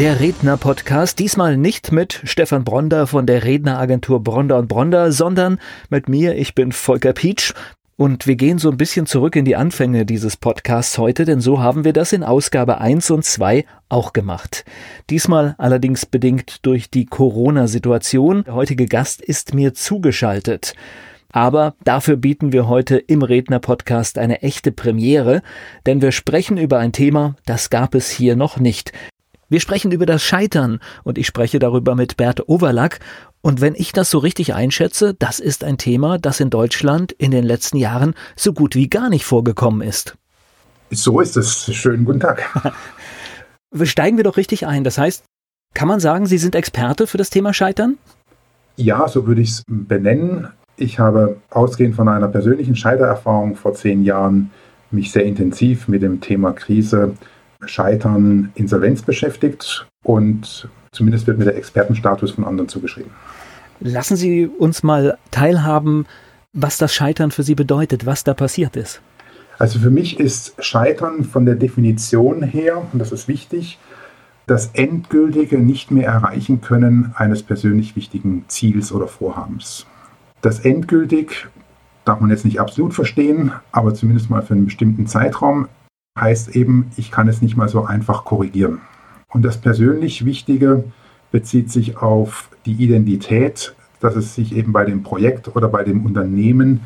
Der 0.00 0.18
Redner-Podcast, 0.18 1.20
diesmal 1.20 1.56
nicht 1.56 1.92
mit 1.92 2.20
Stefan 2.24 2.64
Bronder 2.64 3.06
von 3.06 3.26
der 3.26 3.44
Redneragentur 3.44 4.24
Bronder 4.24 4.58
und 4.58 4.66
Bronder, 4.66 5.12
sondern 5.12 5.60
mit 5.88 6.08
mir, 6.08 6.34
ich 6.36 6.56
bin 6.56 6.72
Volker 6.72 7.12
Pietsch. 7.12 7.54
Und 7.94 8.26
wir 8.26 8.34
gehen 8.34 8.58
so 8.58 8.72
ein 8.72 8.76
bisschen 8.76 9.06
zurück 9.06 9.36
in 9.36 9.44
die 9.44 9.54
Anfänge 9.54 10.04
dieses 10.04 10.36
Podcasts 10.36 10.98
heute, 10.98 11.24
denn 11.24 11.40
so 11.40 11.60
haben 11.60 11.84
wir 11.84 11.92
das 11.92 12.12
in 12.12 12.24
Ausgabe 12.24 12.80
1 12.80 13.08
und 13.12 13.24
2 13.24 13.66
auch 13.88 14.12
gemacht. 14.12 14.64
Diesmal 15.10 15.54
allerdings 15.58 16.06
bedingt 16.06 16.66
durch 16.66 16.90
die 16.90 17.06
Corona-Situation. 17.06 18.42
Der 18.42 18.54
heutige 18.54 18.86
Gast 18.86 19.20
ist 19.22 19.54
mir 19.54 19.74
zugeschaltet. 19.74 20.74
Aber 21.30 21.76
dafür 21.84 22.16
bieten 22.16 22.52
wir 22.52 22.68
heute 22.68 22.96
im 22.96 23.22
Redner-Podcast 23.22 24.18
eine 24.18 24.42
echte 24.42 24.72
Premiere, 24.72 25.42
denn 25.86 26.02
wir 26.02 26.10
sprechen 26.10 26.58
über 26.58 26.78
ein 26.78 26.92
Thema, 26.92 27.36
das 27.46 27.70
gab 27.70 27.94
es 27.94 28.10
hier 28.10 28.34
noch 28.34 28.58
nicht. 28.58 28.92
Wir 29.48 29.60
sprechen 29.60 29.92
über 29.92 30.06
das 30.06 30.22
Scheitern 30.22 30.80
und 31.02 31.18
ich 31.18 31.26
spreche 31.26 31.58
darüber 31.58 31.94
mit 31.94 32.16
Bert 32.16 32.48
Overlack. 32.48 33.00
Und 33.42 33.60
wenn 33.60 33.74
ich 33.74 33.92
das 33.92 34.10
so 34.10 34.18
richtig 34.18 34.54
einschätze, 34.54 35.14
das 35.14 35.38
ist 35.38 35.64
ein 35.64 35.76
Thema, 35.76 36.18
das 36.18 36.40
in 36.40 36.50
Deutschland 36.50 37.12
in 37.12 37.30
den 37.30 37.44
letzten 37.44 37.76
Jahren 37.76 38.14
so 38.36 38.52
gut 38.52 38.74
wie 38.74 38.88
gar 38.88 39.10
nicht 39.10 39.24
vorgekommen 39.24 39.86
ist. 39.86 40.16
So 40.90 41.20
ist 41.20 41.36
es. 41.36 41.72
Schönen 41.74 42.04
guten 42.04 42.20
Tag. 42.20 42.74
Steigen 43.82 44.16
wir 44.16 44.24
doch 44.24 44.36
richtig 44.36 44.66
ein. 44.66 44.84
Das 44.84 44.98
heißt, 44.98 45.24
kann 45.74 45.88
man 45.88 46.00
sagen, 46.00 46.26
Sie 46.26 46.38
sind 46.38 46.54
Experte 46.54 47.06
für 47.06 47.18
das 47.18 47.30
Thema 47.30 47.52
Scheitern? 47.52 47.98
Ja, 48.76 49.08
so 49.08 49.26
würde 49.26 49.40
ich 49.40 49.50
es 49.50 49.64
benennen. 49.66 50.48
Ich 50.76 50.98
habe 50.98 51.36
ausgehend 51.50 51.96
von 51.96 52.08
einer 52.08 52.28
persönlichen 52.28 52.76
Scheitererfahrung 52.76 53.56
vor 53.56 53.74
zehn 53.74 54.04
Jahren 54.04 54.50
mich 54.90 55.12
sehr 55.12 55.24
intensiv 55.24 55.88
mit 55.88 56.02
dem 56.02 56.20
Thema 56.20 56.52
Krise 56.52 57.14
Scheitern, 57.66 58.52
Insolvenz 58.54 59.02
beschäftigt 59.02 59.86
und 60.02 60.68
zumindest 60.92 61.26
wird 61.26 61.38
mir 61.38 61.44
der 61.44 61.56
Expertenstatus 61.56 62.32
von 62.32 62.44
anderen 62.44 62.68
zugeschrieben. 62.68 63.10
Lassen 63.80 64.16
Sie 64.16 64.46
uns 64.46 64.82
mal 64.82 65.18
teilhaben, 65.30 66.06
was 66.52 66.78
das 66.78 66.94
Scheitern 66.94 67.30
für 67.30 67.42
Sie 67.42 67.54
bedeutet, 67.54 68.06
was 68.06 68.24
da 68.24 68.34
passiert 68.34 68.76
ist. 68.76 69.00
Also 69.58 69.78
für 69.78 69.90
mich 69.90 70.18
ist 70.18 70.54
Scheitern 70.58 71.24
von 71.24 71.46
der 71.46 71.54
Definition 71.54 72.42
her, 72.42 72.82
und 72.92 72.98
das 72.98 73.12
ist 73.12 73.28
wichtig, 73.28 73.78
das 74.46 74.70
endgültige 74.74 75.58
nicht 75.58 75.90
mehr 75.90 76.08
erreichen 76.08 76.60
können 76.60 77.12
eines 77.16 77.42
persönlich 77.42 77.96
wichtigen 77.96 78.44
Ziels 78.48 78.92
oder 78.92 79.08
Vorhabens. 79.08 79.86
Das 80.42 80.60
endgültig 80.60 81.46
darf 82.04 82.20
man 82.20 82.30
jetzt 82.30 82.44
nicht 82.44 82.60
absolut 82.60 82.92
verstehen, 82.92 83.52
aber 83.72 83.94
zumindest 83.94 84.28
mal 84.28 84.42
für 84.42 84.54
einen 84.54 84.66
bestimmten 84.66 85.06
Zeitraum 85.06 85.68
heißt 86.18 86.54
eben, 86.56 86.90
ich 86.96 87.10
kann 87.10 87.28
es 87.28 87.42
nicht 87.42 87.56
mal 87.56 87.68
so 87.68 87.84
einfach 87.84 88.24
korrigieren. 88.24 88.80
Und 89.28 89.44
das 89.44 89.58
persönlich 89.58 90.24
Wichtige 90.24 90.84
bezieht 91.32 91.70
sich 91.70 91.96
auf 91.96 92.50
die 92.66 92.74
Identität, 92.74 93.74
dass 94.00 94.14
es 94.14 94.34
sich 94.34 94.54
eben 94.54 94.72
bei 94.72 94.84
dem 94.84 95.02
Projekt 95.02 95.56
oder 95.56 95.68
bei 95.68 95.82
dem 95.82 96.06
Unternehmen 96.06 96.82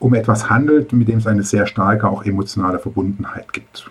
um 0.00 0.14
etwas 0.14 0.50
handelt, 0.50 0.92
mit 0.92 1.08
dem 1.08 1.18
es 1.18 1.26
eine 1.26 1.44
sehr 1.44 1.66
starke 1.66 2.08
auch 2.08 2.24
emotionale 2.24 2.78
Verbundenheit 2.78 3.52
gibt. 3.52 3.90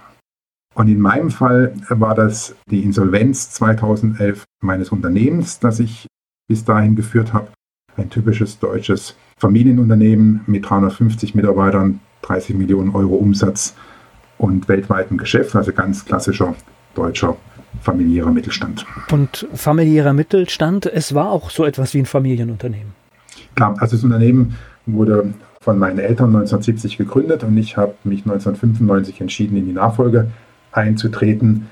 Und 0.76 0.88
in 0.88 1.00
meinem 1.00 1.32
Fall 1.32 1.74
war 1.90 2.16
das 2.16 2.56
die 2.70 2.84
Insolvenz 2.84 3.52
2011 3.52 4.44
meines 4.62 4.90
Unternehmens, 4.90 5.60
das 5.60 5.80
ich 5.80 6.08
bis 6.48 6.66
dahin 6.66 6.96
geführt 6.96 7.32
habe. 7.32 7.48
Ein 7.96 8.10
typisches 8.10 8.60
deutsches 8.60 9.16
Familienunternehmen 9.38 10.42
mit 10.48 10.68
350 10.68 11.36
Mitarbeitern, 11.36 12.00
30 12.24 12.56
Millionen 12.56 12.96
Euro 12.96 13.16
Umsatz 13.16 13.76
und 14.44 14.68
weltweiten 14.68 15.18
Geschäft, 15.18 15.56
also 15.56 15.72
ganz 15.72 16.04
klassischer 16.04 16.54
deutscher 16.96 17.38
familiärer 17.82 18.30
Mittelstand. 18.30 18.86
Und 19.10 19.48
familiärer 19.54 20.12
Mittelstand, 20.12 20.86
es 20.86 21.16
war 21.16 21.32
auch 21.32 21.50
so 21.50 21.64
etwas 21.64 21.94
wie 21.94 22.00
ein 22.00 22.06
Familienunternehmen. 22.06 22.94
Klar, 23.56 23.76
also 23.80 23.96
das 23.96 24.04
Unternehmen 24.04 24.58
wurde 24.86 25.34
von 25.62 25.80
meinen 25.80 25.98
Eltern 25.98 26.28
1970 26.28 26.98
gegründet 26.98 27.46
und 27.46 27.58
ich 27.58 27.78
habe 27.78 27.96
mich 28.04 28.20
1995 28.20 29.22
entschieden, 29.22 29.56
in 29.56 29.66
die 29.66 29.72
Nachfolge 29.72 30.30
einzutreten 30.74 31.70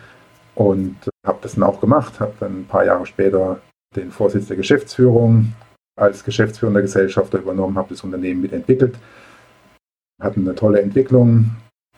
und 0.56 0.96
habe 1.28 1.40
das 1.42 1.56
dann 1.56 1.64
auch 1.64 1.82
gemacht, 1.82 2.22
habe 2.22 2.34
dann 2.40 2.62
ein 2.62 2.66
paar 2.68 2.86
Jahre 2.86 3.06
später 3.06 3.60
den 3.98 4.12
Vorsitz 4.12 4.48
der 4.48 4.56
Geschäftsführung 4.56 5.54
als 6.00 6.24
geschäftsführender 6.24 6.82
Gesellschafter 6.82 7.40
übernommen, 7.40 7.78
habe 7.78 7.90
das 7.90 8.04
Unternehmen 8.06 8.42
mitentwickelt, 8.42 8.96
hatten 10.22 10.48
eine 10.48 10.56
tolle 10.56 10.82
Entwicklung, 10.82 11.52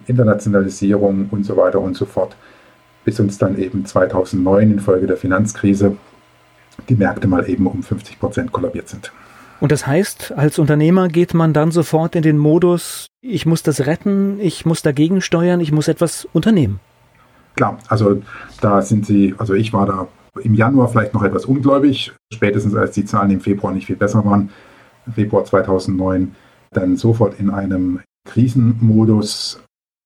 Internationalisierung 0.08 1.28
und 1.32 1.46
so 1.46 1.58
weiter 1.58 1.80
und 1.80 1.96
so 1.96 2.06
fort, 2.06 2.36
bis 3.06 3.20
uns 3.20 3.38
dann 3.38 3.58
eben 3.58 3.86
2009 3.86 4.72
infolge 4.72 5.08
der 5.08 5.18
Finanzkrise 5.18 5.98
die 6.90 6.96
Märkte 6.96 7.28
mal 7.28 7.48
eben 7.50 7.68
um 7.68 7.84
50 7.84 8.20
Prozent 8.20 8.52
kollabiert 8.52 8.90
sind. 8.90 9.12
Und 9.60 9.72
das 9.72 9.88
heißt, 9.88 10.34
als 10.36 10.60
Unternehmer 10.60 11.08
geht 11.08 11.34
man 11.34 11.54
dann 11.54 11.72
sofort 11.72 12.16
in 12.16 12.24
den 12.24 12.38
Modus, 12.38 13.06
ich 13.22 13.46
muss 13.46 13.64
das 13.64 13.86
retten, 13.86 14.40
ich 14.40 14.66
muss 14.66 14.82
dagegen 14.82 15.22
steuern, 15.22 15.62
ich 15.62 15.72
muss 15.72 15.88
etwas 15.88 16.28
unternehmen. 16.34 16.80
Klar, 17.56 17.78
also 17.88 18.22
da 18.62 18.82
sind 18.82 19.06
Sie, 19.06 19.36
also 19.38 19.54
ich 19.54 19.72
war 19.72 19.86
da 19.86 20.08
im 20.42 20.56
Januar 20.56 20.90
vielleicht 20.90 21.14
noch 21.14 21.24
etwas 21.24 21.46
ungläubig, 21.46 22.12
spätestens 22.34 22.76
als 22.76 22.92
die 22.92 23.06
Zahlen 23.06 23.30
im 23.30 23.40
Februar 23.40 23.72
nicht 23.72 23.86
viel 23.86 23.96
besser 23.96 24.26
waren, 24.26 24.50
Februar 25.14 25.46
2009, 25.46 26.36
dann 26.72 26.98
sofort 26.98 27.40
in 27.40 27.50
einem 27.52 28.00
Krisenmodus 28.28 29.62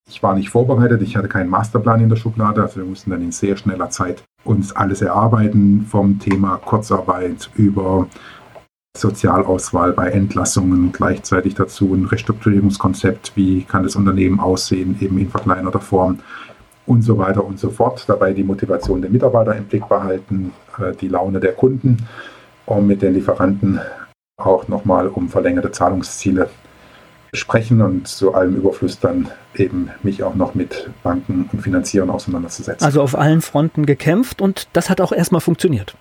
ich 0.07 0.23
war 0.23 0.35
nicht 0.35 0.49
vorbereitet, 0.49 1.01
ich 1.01 1.17
hatte 1.17 1.27
keinen 1.27 1.49
Masterplan 1.49 2.01
in 2.01 2.09
der 2.09 2.15
Schublade, 2.15 2.61
also 2.61 2.77
wir 2.77 2.85
mussten 2.85 3.11
dann 3.11 3.21
in 3.21 3.31
sehr 3.31 3.57
schneller 3.57 3.89
Zeit 3.89 4.23
uns 4.43 4.75
alles 4.75 5.01
erarbeiten, 5.01 5.85
vom 5.89 6.19
Thema 6.19 6.57
Kurzarbeit 6.57 7.49
über 7.55 8.07
Sozialauswahl 8.97 9.93
bei 9.93 10.09
Entlassungen 10.09 10.91
gleichzeitig 10.91 11.55
dazu 11.55 11.93
ein 11.93 12.05
Restrukturierungskonzept, 12.05 13.33
wie 13.35 13.63
kann 13.63 13.83
das 13.83 13.95
Unternehmen 13.95 14.39
aussehen, 14.39 14.97
eben 15.01 15.17
in 15.17 15.29
verkleinerter 15.29 15.81
Form 15.81 16.19
und 16.85 17.01
so 17.01 17.17
weiter 17.17 17.43
und 17.43 17.59
so 17.59 17.69
fort. 17.69 18.05
Dabei 18.07 18.33
die 18.33 18.43
Motivation 18.43 19.01
der 19.01 19.11
Mitarbeiter 19.11 19.55
im 19.55 19.65
Blick 19.65 19.87
behalten, 19.87 20.53
äh, 20.79 20.95
die 20.95 21.09
Laune 21.09 21.39
der 21.39 21.53
Kunden 21.53 22.07
und 22.65 22.87
mit 22.87 23.01
den 23.01 23.13
Lieferanten 23.13 23.79
auch 24.37 24.67
nochmal 24.67 25.07
um 25.07 25.29
verlängerte 25.29 25.71
Zahlungsziele 25.71 26.49
sprechen 27.33 27.81
und 27.81 28.07
zu 28.07 28.33
allem 28.33 28.55
Überfluss 28.55 28.99
dann 28.99 29.29
eben 29.55 29.89
mich 30.03 30.23
auch 30.23 30.35
noch 30.35 30.55
mit 30.55 30.89
Banken 31.03 31.49
und 31.51 31.61
Finanzieren 31.61 32.09
auseinanderzusetzen. 32.09 32.85
Also 32.85 33.01
auf 33.01 33.17
allen 33.17 33.41
Fronten 33.41 33.85
gekämpft 33.85 34.41
und 34.41 34.67
das 34.73 34.89
hat 34.89 35.01
auch 35.01 35.11
erstmal 35.11 35.41
funktioniert. 35.41 35.95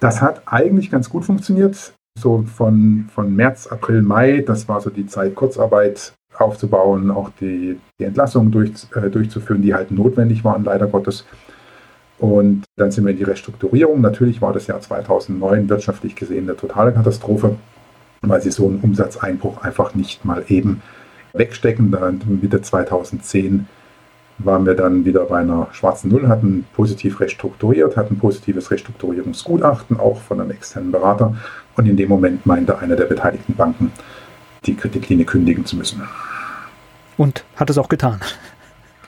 Das 0.00 0.22
hat 0.22 0.42
eigentlich 0.46 0.90
ganz 0.90 1.10
gut 1.10 1.24
funktioniert. 1.24 1.92
So 2.18 2.44
von, 2.56 3.08
von 3.14 3.34
März, 3.34 3.66
April, 3.68 4.02
Mai, 4.02 4.42
das 4.46 4.68
war 4.68 4.80
so 4.80 4.90
die 4.90 5.06
Zeit, 5.06 5.34
Kurzarbeit 5.34 6.12
aufzubauen, 6.36 7.10
auch 7.10 7.30
die, 7.40 7.78
die 7.98 8.04
Entlassungen 8.04 8.50
durch, 8.50 8.70
äh, 8.94 9.10
durchzuführen, 9.10 9.62
die 9.62 9.74
halt 9.74 9.90
notwendig 9.90 10.44
waren, 10.44 10.64
leider 10.64 10.86
Gottes. 10.86 11.24
Und 12.18 12.64
dann 12.76 12.90
sind 12.90 13.04
wir 13.04 13.12
in 13.12 13.16
die 13.16 13.24
Restrukturierung. 13.24 14.00
Natürlich 14.00 14.42
war 14.42 14.52
das 14.52 14.66
Jahr 14.66 14.80
2009 14.80 15.68
wirtschaftlich 15.68 16.16
gesehen 16.16 16.44
eine 16.44 16.56
totale 16.56 16.92
Katastrophe 16.92 17.56
weil 18.22 18.40
sie 18.40 18.50
so 18.50 18.66
einen 18.66 18.80
Umsatzeinbruch 18.80 19.62
einfach 19.62 19.94
nicht 19.94 20.24
mal 20.24 20.44
eben 20.48 20.82
wegstecken. 21.32 21.90
Dann 21.90 22.20
Mitte 22.40 22.60
2010 22.60 23.66
waren 24.38 24.66
wir 24.66 24.74
dann 24.74 25.04
wieder 25.04 25.24
bei 25.24 25.38
einer 25.38 25.68
schwarzen 25.72 26.10
Null, 26.10 26.28
hatten 26.28 26.64
positiv 26.74 27.20
restrukturiert, 27.20 27.96
hatten 27.96 28.18
positives 28.18 28.70
Restrukturierungsgutachten, 28.70 29.98
auch 29.98 30.20
von 30.20 30.40
einem 30.40 30.52
externen 30.52 30.92
Berater. 30.92 31.36
Und 31.76 31.86
in 31.86 31.96
dem 31.96 32.08
Moment 32.08 32.46
meinte 32.46 32.78
eine 32.78 32.96
der 32.96 33.06
beteiligten 33.06 33.54
Banken, 33.54 33.92
die 34.64 34.76
Kreditlinie 34.76 35.24
kündigen 35.24 35.64
zu 35.64 35.76
müssen. 35.76 36.02
Und 37.16 37.44
hat 37.56 37.70
es 37.70 37.78
auch 37.78 37.88
getan? 37.88 38.20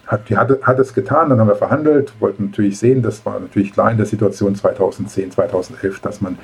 Hat, 0.07 0.29
hat, 0.31 0.63
hat 0.63 0.79
es 0.81 0.93
getan, 0.93 1.31
dann 1.31 1.39
haben 1.39 1.47
wir 1.47 1.55
verhandelt, 1.55 2.13
wollten 2.19 2.47
natürlich 2.47 2.79
sehen, 2.79 3.01
das 3.01 3.25
war 3.25 3.39
natürlich 3.39 3.73
klar 3.73 3.93
in 3.93 3.97
der 3.97 4.07
Situation 4.07 4.57
2010, 4.57 5.31
2011, 5.31 6.01
dass 6.01 6.21
man 6.21 6.37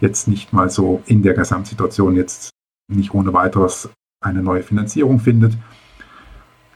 jetzt 0.00 0.28
nicht 0.28 0.52
mal 0.52 0.70
so 0.70 1.02
in 1.06 1.22
der 1.22 1.34
Gesamtsituation 1.34 2.16
jetzt 2.16 2.50
nicht 2.90 3.14
ohne 3.14 3.32
weiteres 3.32 3.88
eine 4.20 4.42
neue 4.42 4.62
Finanzierung 4.62 5.20
findet. 5.20 5.56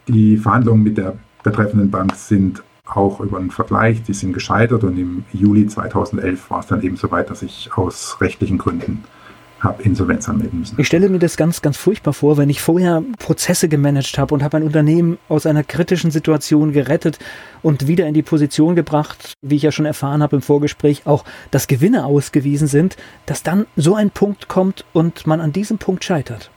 Die 0.09 0.37
Verhandlungen 0.37 0.83
mit 0.83 0.99
der 0.99 1.17
betreffenden 1.43 1.91
Bank 1.91 2.15
sind 2.15 2.63
auch 2.85 3.21
über 3.21 3.39
einen 3.39 3.51
Vergleich, 3.51 4.03
die 4.03 4.15
sind 4.15 4.33
gescheitert 4.33 4.85
und 4.85 4.99
im 4.99 5.25
Juli 5.33 5.67
2011 5.67 6.51
war 6.51 6.61
es 6.61 6.67
dann 6.67 6.83
eben 6.83 6.97
so 6.97 7.11
weit, 7.11 7.31
dass 7.31 7.43
ich 7.43 7.71
aus 7.75 8.21
rechtlichen 8.21 8.59
Gründen 8.59 9.05
habe 9.63 9.83
Insolvenz 9.85 10.29
anmelden 10.29 10.61
müssen. 10.61 10.75
Ich 10.79 10.89
stelle 10.89 11.09
mir 11.09 11.21
das 11.21 11.37
ganz, 11.37 11.63
ganz 11.63 11.77
furchtbar 11.77 12.13
vor, 12.13 12.37
wenn 12.37 12.51
ich 12.51 12.61
vorher 12.61 13.03
Prozesse 13.19 13.69
gemanagt 13.69 14.19
habe 14.19 14.35
und 14.35 14.43
habe 14.43 14.57
ein 14.57 14.65
Unternehmen 14.65 15.19
aus 15.29 15.47
einer 15.47 15.63
kritischen 15.63 16.11
Situation 16.11 16.73
gerettet 16.73 17.19
und 17.63 17.87
wieder 17.87 18.07
in 18.07 18.15
die 18.15 18.23
Position 18.23 18.75
gebracht, 18.75 19.35
wie 19.41 19.57
ich 19.57 19.63
ja 19.63 19.71
schon 19.71 19.87
erfahren 19.87 20.23
habe 20.23 20.37
im 20.37 20.43
Vorgespräch, 20.43 21.03
auch 21.07 21.25
dass 21.53 21.69
Gewinne 21.69 22.05
ausgewiesen 22.05 22.67
sind, 22.67 22.97
dass 23.27 23.45
dann 23.45 23.67
so 23.77 23.95
ein 23.95 24.11
Punkt 24.11 24.49
kommt 24.49 24.85
und 24.93 25.27
man 25.29 25.41
an 25.41 25.53
diesem 25.53 25.79
Punkt 25.79 26.03
scheitert. 26.03 26.51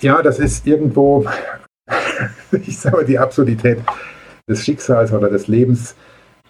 Ja, 0.00 0.22
das 0.22 0.38
ist 0.38 0.64
irgendwo, 0.64 1.26
ich 2.52 2.78
sage 2.78 2.96
mal, 2.96 3.04
die 3.04 3.18
Absurdität 3.18 3.78
des 4.48 4.64
Schicksals 4.64 5.12
oder 5.12 5.28
des 5.28 5.48
Lebens. 5.48 5.96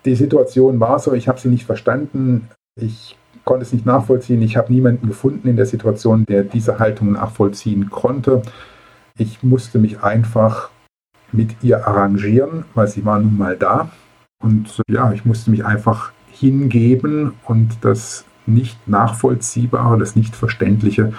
Die 0.04 0.14
Situation 0.14 0.80
war 0.80 0.98
so, 0.98 1.14
ich 1.14 1.28
habe 1.28 1.40
sie 1.40 1.48
nicht 1.48 1.64
verstanden. 1.64 2.48
Ich 2.76 3.16
konnte 3.48 3.64
es 3.64 3.72
nicht 3.72 3.86
nachvollziehen. 3.86 4.42
Ich 4.42 4.58
habe 4.58 4.70
niemanden 4.70 5.08
gefunden 5.08 5.48
in 5.48 5.56
der 5.56 5.64
Situation, 5.64 6.26
der 6.26 6.42
diese 6.42 6.78
Haltung 6.78 7.12
nachvollziehen 7.12 7.88
konnte. 7.88 8.42
Ich 9.16 9.42
musste 9.42 9.78
mich 9.78 10.02
einfach 10.02 10.68
mit 11.32 11.56
ihr 11.62 11.88
arrangieren, 11.88 12.66
weil 12.74 12.88
sie 12.88 13.06
war 13.06 13.18
nun 13.18 13.38
mal 13.38 13.56
da. 13.56 13.88
Und 14.44 14.82
ja, 14.86 15.12
ich 15.12 15.24
musste 15.24 15.50
mich 15.50 15.64
einfach 15.64 16.12
hingeben 16.30 17.32
und 17.46 17.78
das 17.80 18.26
nicht 18.44 18.86
nachvollziehbare, 18.86 19.96
das 19.96 20.14
nicht 20.14 20.36
verständliche 20.36 21.14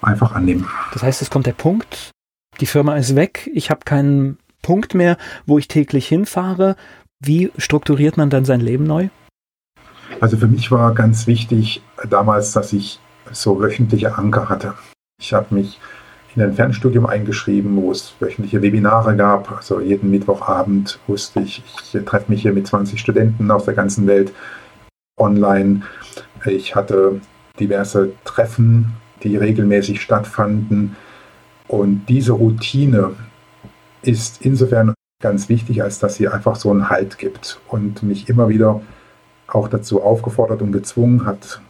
einfach 0.00 0.34
annehmen. 0.34 0.66
Das 0.94 1.02
heißt, 1.02 1.20
es 1.20 1.28
kommt 1.28 1.44
der 1.44 1.52
Punkt, 1.52 2.12
die 2.60 2.66
Firma 2.66 2.96
ist 2.96 3.14
weg, 3.14 3.50
ich 3.52 3.68
habe 3.68 3.80
keinen 3.84 4.38
Punkt 4.62 4.94
mehr, 4.94 5.18
wo 5.44 5.58
ich 5.58 5.68
täglich 5.68 6.08
hinfahre. 6.08 6.76
Wie 7.20 7.52
strukturiert 7.58 8.16
man 8.16 8.30
dann 8.30 8.46
sein 8.46 8.60
Leben 8.60 8.84
neu? 8.84 9.10
Also 10.24 10.38
für 10.38 10.46
mich 10.46 10.70
war 10.70 10.94
ganz 10.94 11.26
wichtig 11.26 11.82
damals, 12.08 12.52
dass 12.52 12.72
ich 12.72 12.98
so 13.30 13.60
wöchentliche 13.60 14.16
Anker 14.16 14.48
hatte. 14.48 14.72
Ich 15.20 15.34
habe 15.34 15.54
mich 15.54 15.78
in 16.34 16.40
ein 16.40 16.54
Fernstudium 16.54 17.04
eingeschrieben, 17.04 17.76
wo 17.76 17.92
es 17.92 18.14
wöchentliche 18.20 18.62
Webinare 18.62 19.16
gab. 19.16 19.52
Also 19.52 19.80
jeden 19.80 20.10
Mittwochabend 20.10 20.98
wusste 21.06 21.40
ich, 21.40 21.62
ich 21.92 22.04
treffe 22.06 22.32
mich 22.32 22.40
hier 22.40 22.54
mit 22.54 22.66
20 22.66 22.98
Studenten 22.98 23.50
aus 23.50 23.66
der 23.66 23.74
ganzen 23.74 24.06
Welt 24.06 24.32
online. 25.20 25.82
Ich 26.46 26.74
hatte 26.74 27.20
diverse 27.60 28.12
Treffen, 28.24 28.94
die 29.22 29.36
regelmäßig 29.36 30.00
stattfanden. 30.00 30.96
Und 31.68 32.06
diese 32.08 32.32
Routine 32.32 33.10
ist 34.00 34.40
insofern 34.40 34.94
ganz 35.22 35.50
wichtig, 35.50 35.82
als 35.82 35.98
dass 35.98 36.14
sie 36.14 36.28
einfach 36.28 36.56
so 36.56 36.70
einen 36.70 36.88
Halt 36.88 37.18
gibt 37.18 37.60
und 37.68 38.02
mich 38.02 38.30
immer 38.30 38.48
wieder 38.48 38.80
auch 39.54 39.68
dazu 39.68 40.02
aufgefordert 40.02 40.62
und 40.62 40.72
gezwungen 40.72 41.24
hat, 41.24 41.60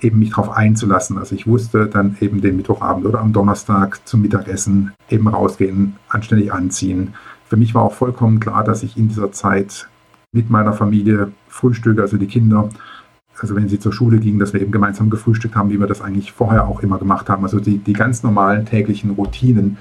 eben 0.00 0.18
mich 0.18 0.30
darauf 0.30 0.50
einzulassen. 0.50 1.18
Also 1.18 1.34
ich 1.34 1.46
wusste 1.46 1.86
dann 1.86 2.16
eben 2.20 2.40
den 2.40 2.56
Mittwochabend 2.56 3.06
oder 3.06 3.20
am 3.20 3.32
Donnerstag 3.32 4.06
zum 4.06 4.22
Mittagessen 4.22 4.92
eben 5.10 5.28
rausgehen, 5.28 5.96
anständig 6.08 6.52
anziehen. 6.52 7.14
Für 7.48 7.56
mich 7.56 7.74
war 7.74 7.82
auch 7.82 7.94
vollkommen 7.94 8.40
klar, 8.40 8.64
dass 8.64 8.82
ich 8.82 8.96
in 8.96 9.08
dieser 9.08 9.32
Zeit 9.32 9.88
mit 10.32 10.50
meiner 10.50 10.72
Familie 10.72 11.32
frühstücke, 11.48 12.02
also 12.02 12.16
die 12.16 12.26
Kinder, 12.26 12.68
also 13.40 13.54
wenn 13.56 13.68
sie 13.68 13.78
zur 13.78 13.92
Schule 13.92 14.18
gingen, 14.18 14.38
dass 14.38 14.52
wir 14.52 14.60
eben 14.60 14.72
gemeinsam 14.72 15.10
gefrühstückt 15.10 15.54
haben, 15.54 15.70
wie 15.70 15.80
wir 15.80 15.86
das 15.86 16.02
eigentlich 16.02 16.32
vorher 16.32 16.66
auch 16.66 16.80
immer 16.80 16.98
gemacht 16.98 17.28
haben. 17.28 17.44
Also 17.44 17.60
die, 17.60 17.78
die 17.78 17.92
ganz 17.92 18.22
normalen 18.22 18.66
täglichen 18.66 19.10
Routinen, 19.12 19.78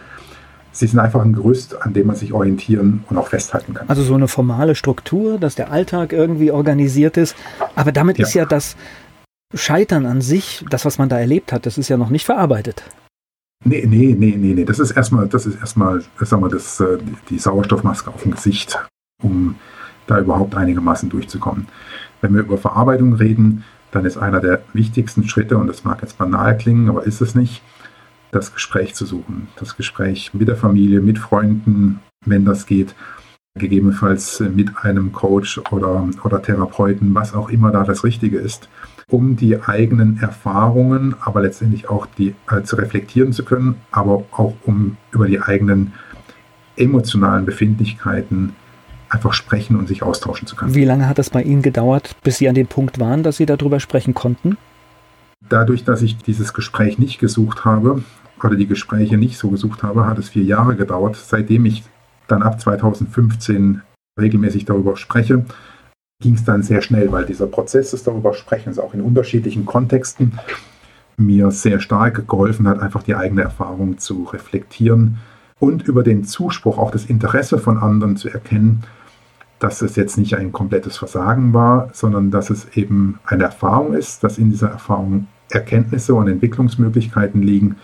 Sie 0.72 0.88
sind 0.88 1.00
einfach 1.00 1.22
ein 1.22 1.34
Gerüst, 1.34 1.82
an 1.82 1.94
dem 1.94 2.08
man 2.08 2.16
sich 2.16 2.34
orientieren 2.34 3.04
und 3.10 3.18
auch 3.18 3.28
festhalten 3.28 3.74
kann. 3.74 3.90
Also 3.90 4.04
so 4.04 4.14
eine 4.14 4.28
formale 4.28 4.76
Struktur, 4.76 5.40
dass 5.40 5.56
der 5.56 5.72
Alltag 5.72 6.14
irgendwie 6.14 6.52
organisiert 6.52 7.18
ist. 7.18 7.36
Aber 7.76 7.92
damit 7.92 8.20
ja. 8.20 8.26
ist 8.26 8.34
ja 8.34 8.46
das 8.46 8.76
Scheitern 9.54 10.06
an 10.06 10.22
sich, 10.22 10.66
das, 10.70 10.86
was 10.86 10.98
man 10.98 11.10
da 11.10 11.20
erlebt 11.20 11.52
hat, 11.52 11.66
das 11.66 11.78
ist 11.78 11.90
ja 11.90 11.98
noch 11.98 12.10
nicht 12.10 12.26
verarbeitet. 12.26 12.84
Nee, 13.64 13.86
nee, 13.88 14.16
nee, 14.18 14.36
nee, 14.38 14.54
nee. 14.54 14.66
Das 14.66 14.80
ist 14.80 14.92
erstmal, 14.92 15.28
das 15.28 15.46
ist 15.46 15.60
erstmal, 15.60 16.04
sagen 16.20 16.44
wir, 16.44 16.50
das, 16.50 16.80
äh, 16.80 17.00
die 17.30 17.40
Sauerstoffmaske 17.40 18.10
auf 18.12 18.24
dem 18.24 18.34
Gesicht, 18.34 18.80
um 19.24 19.56
da 20.06 20.20
überhaupt 20.20 20.56
einigermaßen 20.56 21.10
durchzukommen. 21.10 21.68
Wenn 22.22 22.34
wir 22.34 22.42
über 22.42 22.58
Verarbeitung 22.58 23.14
reden, 23.14 23.64
dann 23.92 24.06
ist 24.06 24.18
einer 24.18 24.42
der 24.42 24.62
wichtigsten 24.74 25.28
Schritte, 25.28 25.58
und 25.58 25.68
das 25.68 25.84
mag 25.84 26.02
jetzt 26.02 26.18
banal 26.18 26.58
klingen, 26.58 26.90
aber 26.90 27.06
ist 27.06 27.22
es 27.22 27.36
nicht, 27.36 27.62
das 28.32 28.54
Gespräch 28.54 28.96
zu 28.96 29.06
suchen. 29.06 29.48
Das 29.58 29.78
Gespräch 29.78 30.34
mit 30.34 30.48
der 30.48 30.56
Familie, 30.56 31.02
mit 31.02 31.20
Freunden, 31.20 32.00
wenn 32.26 32.46
das 32.46 32.66
geht, 32.66 32.96
gegebenenfalls 33.58 34.40
mit 34.40 34.78
einem 34.84 35.12
Coach 35.12 35.60
oder, 35.72 36.08
oder 36.24 36.42
Therapeuten, 36.42 37.16
was 37.16 37.34
auch 37.34 37.50
immer 37.50 37.72
da 37.72 37.84
das 37.84 38.04
Richtige 38.04 38.38
ist, 38.38 38.70
um 39.10 39.36
die 39.36 39.62
eigenen 39.62 40.20
Erfahrungen, 40.20 41.16
aber 41.22 41.42
letztendlich 41.42 41.90
auch 41.90 42.06
die 42.06 42.36
äh, 42.52 42.62
zu 42.64 42.76
reflektieren 42.76 43.34
zu 43.34 43.44
können, 43.44 43.76
aber 43.92 44.26
auch 44.32 44.54
um 44.66 44.98
über 45.12 45.28
die 45.28 45.42
eigenen 45.42 45.94
emotionalen 46.76 47.46
Befindlichkeiten 47.46 48.54
einfach 49.10 49.34
sprechen 49.34 49.78
und 49.78 49.88
sich 49.88 50.04
austauschen 50.04 50.48
zu 50.48 50.56
können. 50.56 50.76
Wie 50.76 50.86
lange 50.86 51.08
hat 51.08 51.18
das 51.18 51.30
bei 51.30 51.42
Ihnen 51.42 51.62
gedauert, 51.62 52.16
bis 52.24 52.38
Sie 52.38 52.50
an 52.50 52.56
dem 52.56 52.68
Punkt 52.68 53.00
waren, 53.00 53.24
dass 53.24 53.38
Sie 53.38 53.46
darüber 53.46 53.80
sprechen 53.80 54.14
konnten? 54.14 54.58
Dadurch, 55.50 55.84
dass 55.84 56.02
ich 56.02 56.18
dieses 56.18 56.54
Gespräch 56.54 57.00
nicht 57.00 57.20
gesucht 57.20 57.66
habe 57.66 58.04
oder 58.44 58.56
die 58.56 58.68
Gespräche 58.68 59.18
nicht 59.18 59.38
so 59.38 59.50
gesucht 59.50 59.84
habe, 59.84 60.06
hat 60.06 60.18
es 60.18 60.30
vier 60.30 60.44
Jahre 60.44 60.76
gedauert, 60.76 61.16
seitdem 61.16 61.66
ich 61.66 61.84
dann 62.28 62.44
ab 62.44 62.60
2015 62.60 63.82
regelmäßig 64.20 64.66
darüber 64.66 64.98
spreche, 64.98 65.46
ging 66.22 66.34
es 66.34 66.44
dann 66.44 66.64
sehr 66.64 66.82
schnell, 66.82 67.12
weil 67.12 67.26
dieser 67.26 67.48
Prozess 67.48 67.92
des 67.92 68.04
darüber 68.04 68.34
Sprechens 68.34 68.80
auch 68.80 68.94
in 68.94 69.02
unterschiedlichen 69.02 69.66
Kontexten 69.66 70.40
mir 71.18 71.52
sehr 71.52 71.80
stark 71.80 72.28
geholfen 72.28 72.68
hat, 72.68 72.80
einfach 72.80 73.04
die 73.04 73.16
eigene 73.16 73.42
Erfahrung 73.42 73.98
zu 73.98 74.24
reflektieren 74.26 75.18
und 75.60 75.88
über 75.88 76.04
den 76.04 76.24
Zuspruch, 76.24 76.78
auch 76.78 76.92
das 76.92 77.06
Interesse 77.06 77.58
von 77.58 77.78
anderen 77.78 78.18
zu 78.18 78.30
erkennen, 78.30 78.84
dass 79.60 79.82
es 79.82 79.96
jetzt 79.96 80.18
nicht 80.18 80.36
ein 80.36 80.52
komplettes 80.52 80.98
Versagen 80.98 81.54
war, 81.54 81.90
sondern 81.94 82.30
dass 82.30 82.52
es 82.52 82.68
eben 82.76 83.20
eine 83.26 83.46
Erfahrung 83.46 83.94
ist, 83.94 84.24
dass 84.24 84.38
in 84.38 84.52
dieser 84.52 84.70
Erfahrung 84.70 85.28
Erkenntnisse 85.52 86.14
und 86.14 86.28
Entwicklungsmöglichkeiten 86.28 87.42
liegen 87.42 87.78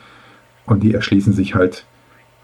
und 0.65 0.83
die 0.83 0.93
erschließen 0.93 1.33
sich 1.33 1.55
halt 1.55 1.85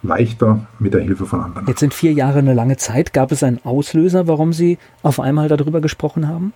leichter 0.01 0.67
mit 0.79 0.93
der 0.93 1.01
Hilfe 1.01 1.25
von 1.25 1.41
anderen. 1.41 1.67
Jetzt 1.67 1.79
sind 1.79 1.93
vier 1.93 2.13
Jahre 2.13 2.39
eine 2.39 2.53
lange 2.53 2.77
Zeit. 2.77 3.13
Gab 3.13 3.31
es 3.31 3.43
einen 3.43 3.59
Auslöser, 3.63 4.27
warum 4.27 4.53
Sie 4.53 4.77
auf 5.03 5.19
einmal 5.19 5.49
darüber 5.49 5.81
gesprochen 5.81 6.27
haben? 6.27 6.53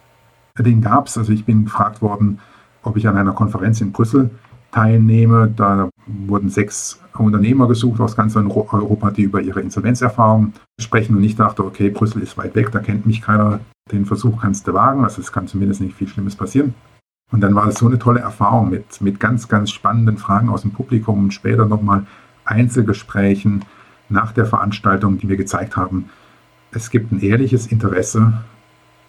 Den 0.57 0.81
gab 0.81 1.07
es. 1.07 1.18
Also 1.18 1.33
ich 1.33 1.45
bin 1.45 1.65
gefragt 1.65 2.01
worden, 2.01 2.39
ob 2.83 2.95
ich 2.95 3.07
an 3.07 3.18
einer 3.18 3.33
Konferenz 3.33 3.81
in 3.81 3.92
Brüssel 3.92 4.30
teilnehme. 4.71 5.51
Da 5.56 5.89
wurden 6.06 6.50
sechs 6.50 7.00
Unternehmer 7.17 7.67
gesucht 7.67 8.00
aus 8.00 8.15
ganz 8.15 8.36
Europa, 8.36 9.12
die 9.12 9.24
über 9.24 9.41
ihre 9.41 9.62
Insolvenzerfahrung 9.62 10.53
sprechen. 10.79 11.15
Und 11.17 11.24
ich 11.24 11.36
dachte, 11.36 11.65
okay, 11.65 11.89
Brüssel 11.89 12.22
ist 12.22 12.38
weit 12.38 12.55
weg, 12.55 12.72
da 12.72 12.79
kennt 12.79 13.05
mich 13.05 13.22
keiner. 13.22 13.60
Den 13.91 14.05
Versuch 14.05 14.41
kannst 14.41 14.67
du 14.67 14.74
wagen. 14.74 15.03
Also 15.03 15.22
es 15.22 15.32
kann 15.32 15.48
zumindest 15.48 15.82
nicht 15.82 15.96
viel 15.96 16.08
Schlimmes 16.08 16.36
passieren. 16.36 16.74
Und 17.33 17.41
dann 17.41 17.55
war 17.55 17.65
das 17.65 17.79
so 17.79 17.87
eine 17.87 17.97
tolle 17.97 18.19
Erfahrung 18.19 18.69
mit, 18.69 19.01
mit 19.01 19.19
ganz, 19.19 19.47
ganz 19.47 19.71
spannenden 19.71 20.17
Fragen 20.17 20.49
aus 20.49 20.61
dem 20.61 20.71
Publikum 20.71 21.23
und 21.23 21.33
später 21.33 21.65
nochmal 21.65 22.05
Einzelgesprächen 22.45 23.65
nach 24.07 24.33
der 24.33 24.45
Veranstaltung, 24.45 25.17
die 25.17 25.25
mir 25.25 25.35
gezeigt 25.35 25.75
haben, 25.75 26.09
es 26.71 26.91
gibt 26.91 27.11
ein 27.11 27.19
ehrliches 27.21 27.65
Interesse 27.65 28.33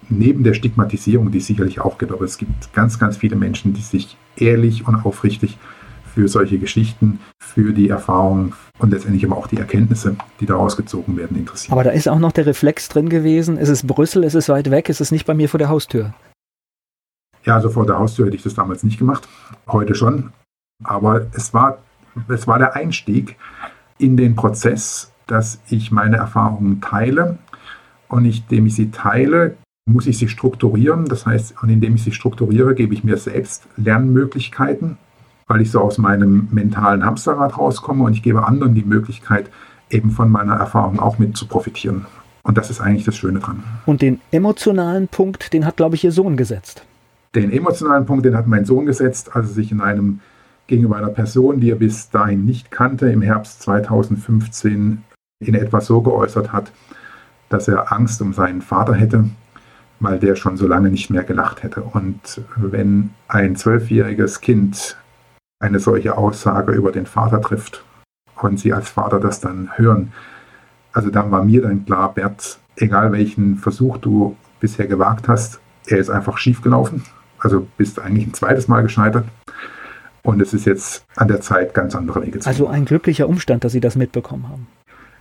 neben 0.09 0.43
der 0.43 0.55
Stigmatisierung, 0.55 1.29
die 1.29 1.37
es 1.37 1.45
sicherlich 1.45 1.81
auch 1.81 1.99
gibt, 1.99 2.11
aber 2.11 2.25
es 2.25 2.39
gibt 2.39 2.73
ganz, 2.73 2.97
ganz 2.97 3.17
viele 3.17 3.35
Menschen, 3.35 3.73
die 3.73 3.81
sich 3.81 4.17
ehrlich 4.37 4.87
und 4.87 5.05
aufrichtig 5.05 5.59
für 6.15 6.27
solche 6.27 6.57
Geschichten, 6.57 7.19
für 7.37 7.73
die 7.73 7.89
Erfahrungen 7.89 8.53
und 8.79 8.91
letztendlich 8.91 9.23
aber 9.23 9.37
auch 9.37 9.47
die 9.47 9.57
Erkenntnisse, 9.57 10.15
die 10.39 10.47
daraus 10.47 10.77
gezogen 10.77 11.15
werden, 11.15 11.37
interessieren. 11.37 11.73
Aber 11.73 11.83
da 11.83 11.91
ist 11.91 12.07
auch 12.07 12.19
noch 12.19 12.31
der 12.31 12.47
Reflex 12.47 12.89
drin 12.89 13.09
gewesen, 13.09 13.59
es 13.59 13.69
ist 13.69 13.85
Brüssel, 13.85 14.23
es 14.23 14.33
ist 14.33 14.49
weit 14.49 14.71
weg, 14.71 14.89
es 14.89 14.99
ist 14.99 15.11
nicht 15.11 15.27
bei 15.27 15.35
mir 15.35 15.47
vor 15.47 15.59
der 15.59 15.69
Haustür. 15.69 16.15
Ja, 17.45 17.55
also 17.55 17.69
vor 17.69 17.85
der 17.85 17.99
Haustür 17.99 18.25
hätte 18.25 18.35
ich 18.35 18.43
das 18.43 18.55
damals 18.55 18.83
nicht 18.83 18.97
gemacht, 18.97 19.27
heute 19.67 19.95
schon. 19.95 20.33
Aber 20.83 21.27
es 21.33 21.53
war, 21.53 21.77
es 22.27 22.47
war 22.47 22.59
der 22.59 22.75
Einstieg 22.75 23.37
in 23.97 24.17
den 24.17 24.35
Prozess, 24.35 25.11
dass 25.27 25.59
ich 25.69 25.91
meine 25.91 26.17
Erfahrungen 26.17 26.81
teile 26.81 27.37
und 28.07 28.25
indem 28.25 28.65
ich 28.65 28.75
sie 28.75 28.91
teile, 28.91 29.55
muss 29.87 30.07
ich 30.07 30.17
sie 30.17 30.27
strukturieren. 30.27 31.05
Das 31.05 31.25
heißt, 31.25 31.55
und 31.61 31.69
indem 31.69 31.95
ich 31.95 32.03
sie 32.03 32.11
strukturiere, 32.11 32.73
gebe 32.73 32.93
ich 32.93 33.03
mir 33.03 33.17
selbst 33.17 33.67
Lernmöglichkeiten, 33.77 34.97
weil 35.47 35.61
ich 35.61 35.71
so 35.71 35.81
aus 35.81 35.97
meinem 35.97 36.47
mentalen 36.51 37.05
Hamsterrad 37.05 37.57
rauskomme 37.57 38.03
und 38.03 38.13
ich 38.13 38.23
gebe 38.23 38.45
anderen 38.45 38.73
die 38.73 38.83
Möglichkeit, 38.83 39.49
eben 39.91 40.09
von 40.09 40.31
meiner 40.31 40.55
Erfahrung 40.55 40.99
auch 40.99 41.19
mit 41.19 41.37
zu 41.37 41.47
profitieren. 41.47 42.07
Und 42.41 42.57
das 42.57 42.69
ist 42.69 42.81
eigentlich 42.81 43.05
das 43.05 43.15
Schöne 43.15 43.39
dran. 43.39 43.63
Und 43.85 44.01
den 44.01 44.19
emotionalen 44.31 45.07
Punkt, 45.07 45.53
den 45.53 45.65
hat, 45.65 45.77
glaube 45.77 45.95
ich, 45.95 46.03
Ihr 46.03 46.11
Sohn 46.11 46.37
gesetzt. 46.37 46.85
Den 47.35 47.51
emotionalen 47.51 48.05
Punkt, 48.05 48.25
den 48.25 48.35
hat 48.35 48.47
mein 48.47 48.65
Sohn 48.65 48.85
gesetzt, 48.85 49.35
als 49.35 49.49
er 49.49 49.53
sich 49.53 49.71
in 49.71 49.81
einem 49.81 50.21
gegenüber 50.67 50.95
einer 50.97 51.09
Person, 51.09 51.59
die 51.59 51.69
er 51.69 51.75
bis 51.75 52.09
dahin 52.09 52.45
nicht 52.45 52.71
kannte, 52.71 53.09
im 53.11 53.21
Herbst 53.21 53.61
2015 53.61 55.03
in 55.39 55.53
etwas 55.53 55.85
so 55.85 56.01
geäußert 56.01 56.53
hat, 56.53 56.71
dass 57.49 57.67
er 57.67 57.91
Angst 57.91 58.21
um 58.21 58.33
seinen 58.33 58.61
Vater 58.61 58.95
hätte 58.95 59.29
weil 59.99 60.19
der 60.19 60.35
schon 60.35 60.57
so 60.57 60.67
lange 60.67 60.89
nicht 60.89 61.09
mehr 61.09 61.23
gelacht 61.23 61.63
hätte. 61.63 61.81
Und 61.81 62.41
wenn 62.55 63.11
ein 63.27 63.55
zwölfjähriges 63.55 64.41
Kind 64.41 64.97
eine 65.59 65.79
solche 65.79 66.17
Aussage 66.17 66.73
über 66.73 66.91
den 66.91 67.05
Vater 67.05 67.41
trifft 67.41 67.83
und 68.41 68.59
sie 68.59 68.73
als 68.73 68.89
Vater 68.89 69.19
das 69.19 69.39
dann 69.39 69.69
hören. 69.75 70.11
Also 70.91 71.09
dann 71.09 71.31
war 71.31 71.43
mir 71.43 71.61
dann 71.61 71.85
klar, 71.85 72.13
Bert, 72.13 72.59
egal 72.75 73.11
welchen 73.13 73.55
Versuch 73.55 73.97
du 73.97 74.35
bisher 74.59 74.87
gewagt 74.87 75.27
hast, 75.27 75.59
er 75.87 75.97
ist 75.97 76.09
einfach 76.09 76.37
schief 76.37 76.61
gelaufen. 76.61 77.03
Also 77.45 77.67
bist 77.77 77.99
eigentlich 77.99 78.25
ein 78.25 78.33
zweites 78.33 78.67
Mal 78.67 78.81
gescheitert. 78.81 79.25
Und 80.23 80.41
es 80.41 80.53
ist 80.53 80.65
jetzt 80.65 81.05
an 81.15 81.27
der 81.27 81.41
Zeit, 81.41 81.75
ganz 81.75 81.95
andere 81.95 82.23
Wege 82.25 82.39
zu 82.39 82.49
Also 82.49 82.67
ein 82.67 82.85
glücklicher 82.85 83.29
Umstand, 83.29 83.63
dass 83.63 83.71
Sie 83.71 83.79
das 83.79 83.95
mitbekommen 83.95 84.49
haben. 84.49 84.67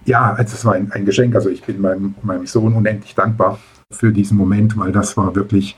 Ja, 0.07 0.33
also 0.33 0.55
es 0.55 0.65
war 0.65 0.73
ein, 0.73 0.91
ein 0.93 1.05
Geschenk. 1.05 1.35
Also 1.35 1.51
ich 1.51 1.63
bin 1.63 1.83
meinem, 1.83 2.15
meinem 2.23 2.47
Sohn 2.47 2.73
unendlich 2.73 3.15
dankbar 3.15 3.59
für 3.91 4.11
diesen 4.11 4.39
Moment, 4.39 4.79
weil 4.79 4.91
das 4.91 5.19
war 5.19 5.35
wirklich 5.35 5.77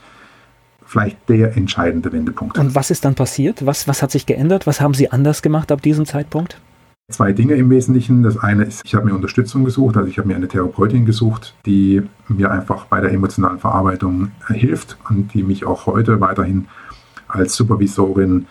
vielleicht 0.85 1.17
der 1.27 1.57
entscheidende 1.57 2.13
Wendepunkt. 2.13 2.57
Und 2.57 2.73
was 2.73 2.91
ist 2.91 3.03
dann 3.03 3.15
passiert? 3.15 3.65
Was, 3.65 3.89
was 3.89 4.01
hat 4.01 4.11
sich 4.11 4.25
geändert? 4.25 4.65
Was 4.65 4.79
haben 4.79 4.93
Sie 4.93 5.11
anders 5.11 5.41
gemacht 5.41 5.69
ab 5.73 5.81
diesem 5.81 6.05
Zeitpunkt? 6.05 6.61
Zwei 7.09 7.31
Dinge 7.31 7.53
im 7.53 7.69
Wesentlichen. 7.69 8.21
Das 8.21 8.37
eine 8.37 8.65
ist, 8.65 8.81
ich 8.83 8.93
habe 8.93 9.05
mir 9.05 9.15
Unterstützung 9.15 9.63
gesucht, 9.63 9.95
also 9.95 10.09
ich 10.09 10.17
habe 10.17 10.27
mir 10.27 10.35
eine 10.35 10.49
Therapeutin 10.49 11.05
gesucht, 11.05 11.55
die 11.65 12.03
mir 12.27 12.51
einfach 12.51 12.85
bei 12.85 12.99
der 12.99 13.13
emotionalen 13.13 13.59
Verarbeitung 13.59 14.33
hilft 14.47 14.97
und 15.09 15.33
die 15.33 15.43
mich 15.43 15.65
auch 15.65 15.85
heute 15.85 16.19
weiterhin 16.19 16.67
als 17.29 17.55
Supervisorin, 17.55 18.47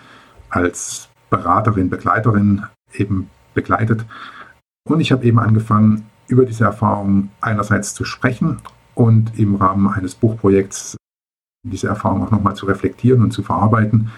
als 0.49 1.11
Beraterin, 1.29 1.91
Begleiterin 1.91 2.63
eben 2.95 3.29
begleitet. 3.53 4.07
Und 4.89 5.01
ich 5.01 5.13
habe 5.13 5.27
eben 5.27 5.39
angefangen, 5.39 6.07
über 6.27 6.47
diese 6.47 6.65
Erfahrung 6.65 7.29
einerseits 7.43 7.93
zu 7.93 8.05
sprechen 8.05 8.63
und 8.95 9.39
im 9.39 9.57
Rahmen 9.57 9.87
eines 9.89 10.15
Buchprojekts 10.15 10.97
diese 11.63 11.89
Erfahrung 11.89 12.23
auch 12.23 12.31
nochmal 12.31 12.55
zu 12.55 12.65
reflektieren 12.65 13.23
und 13.23 13.33
zu 13.33 13.43
verarbeiten 13.43 14.11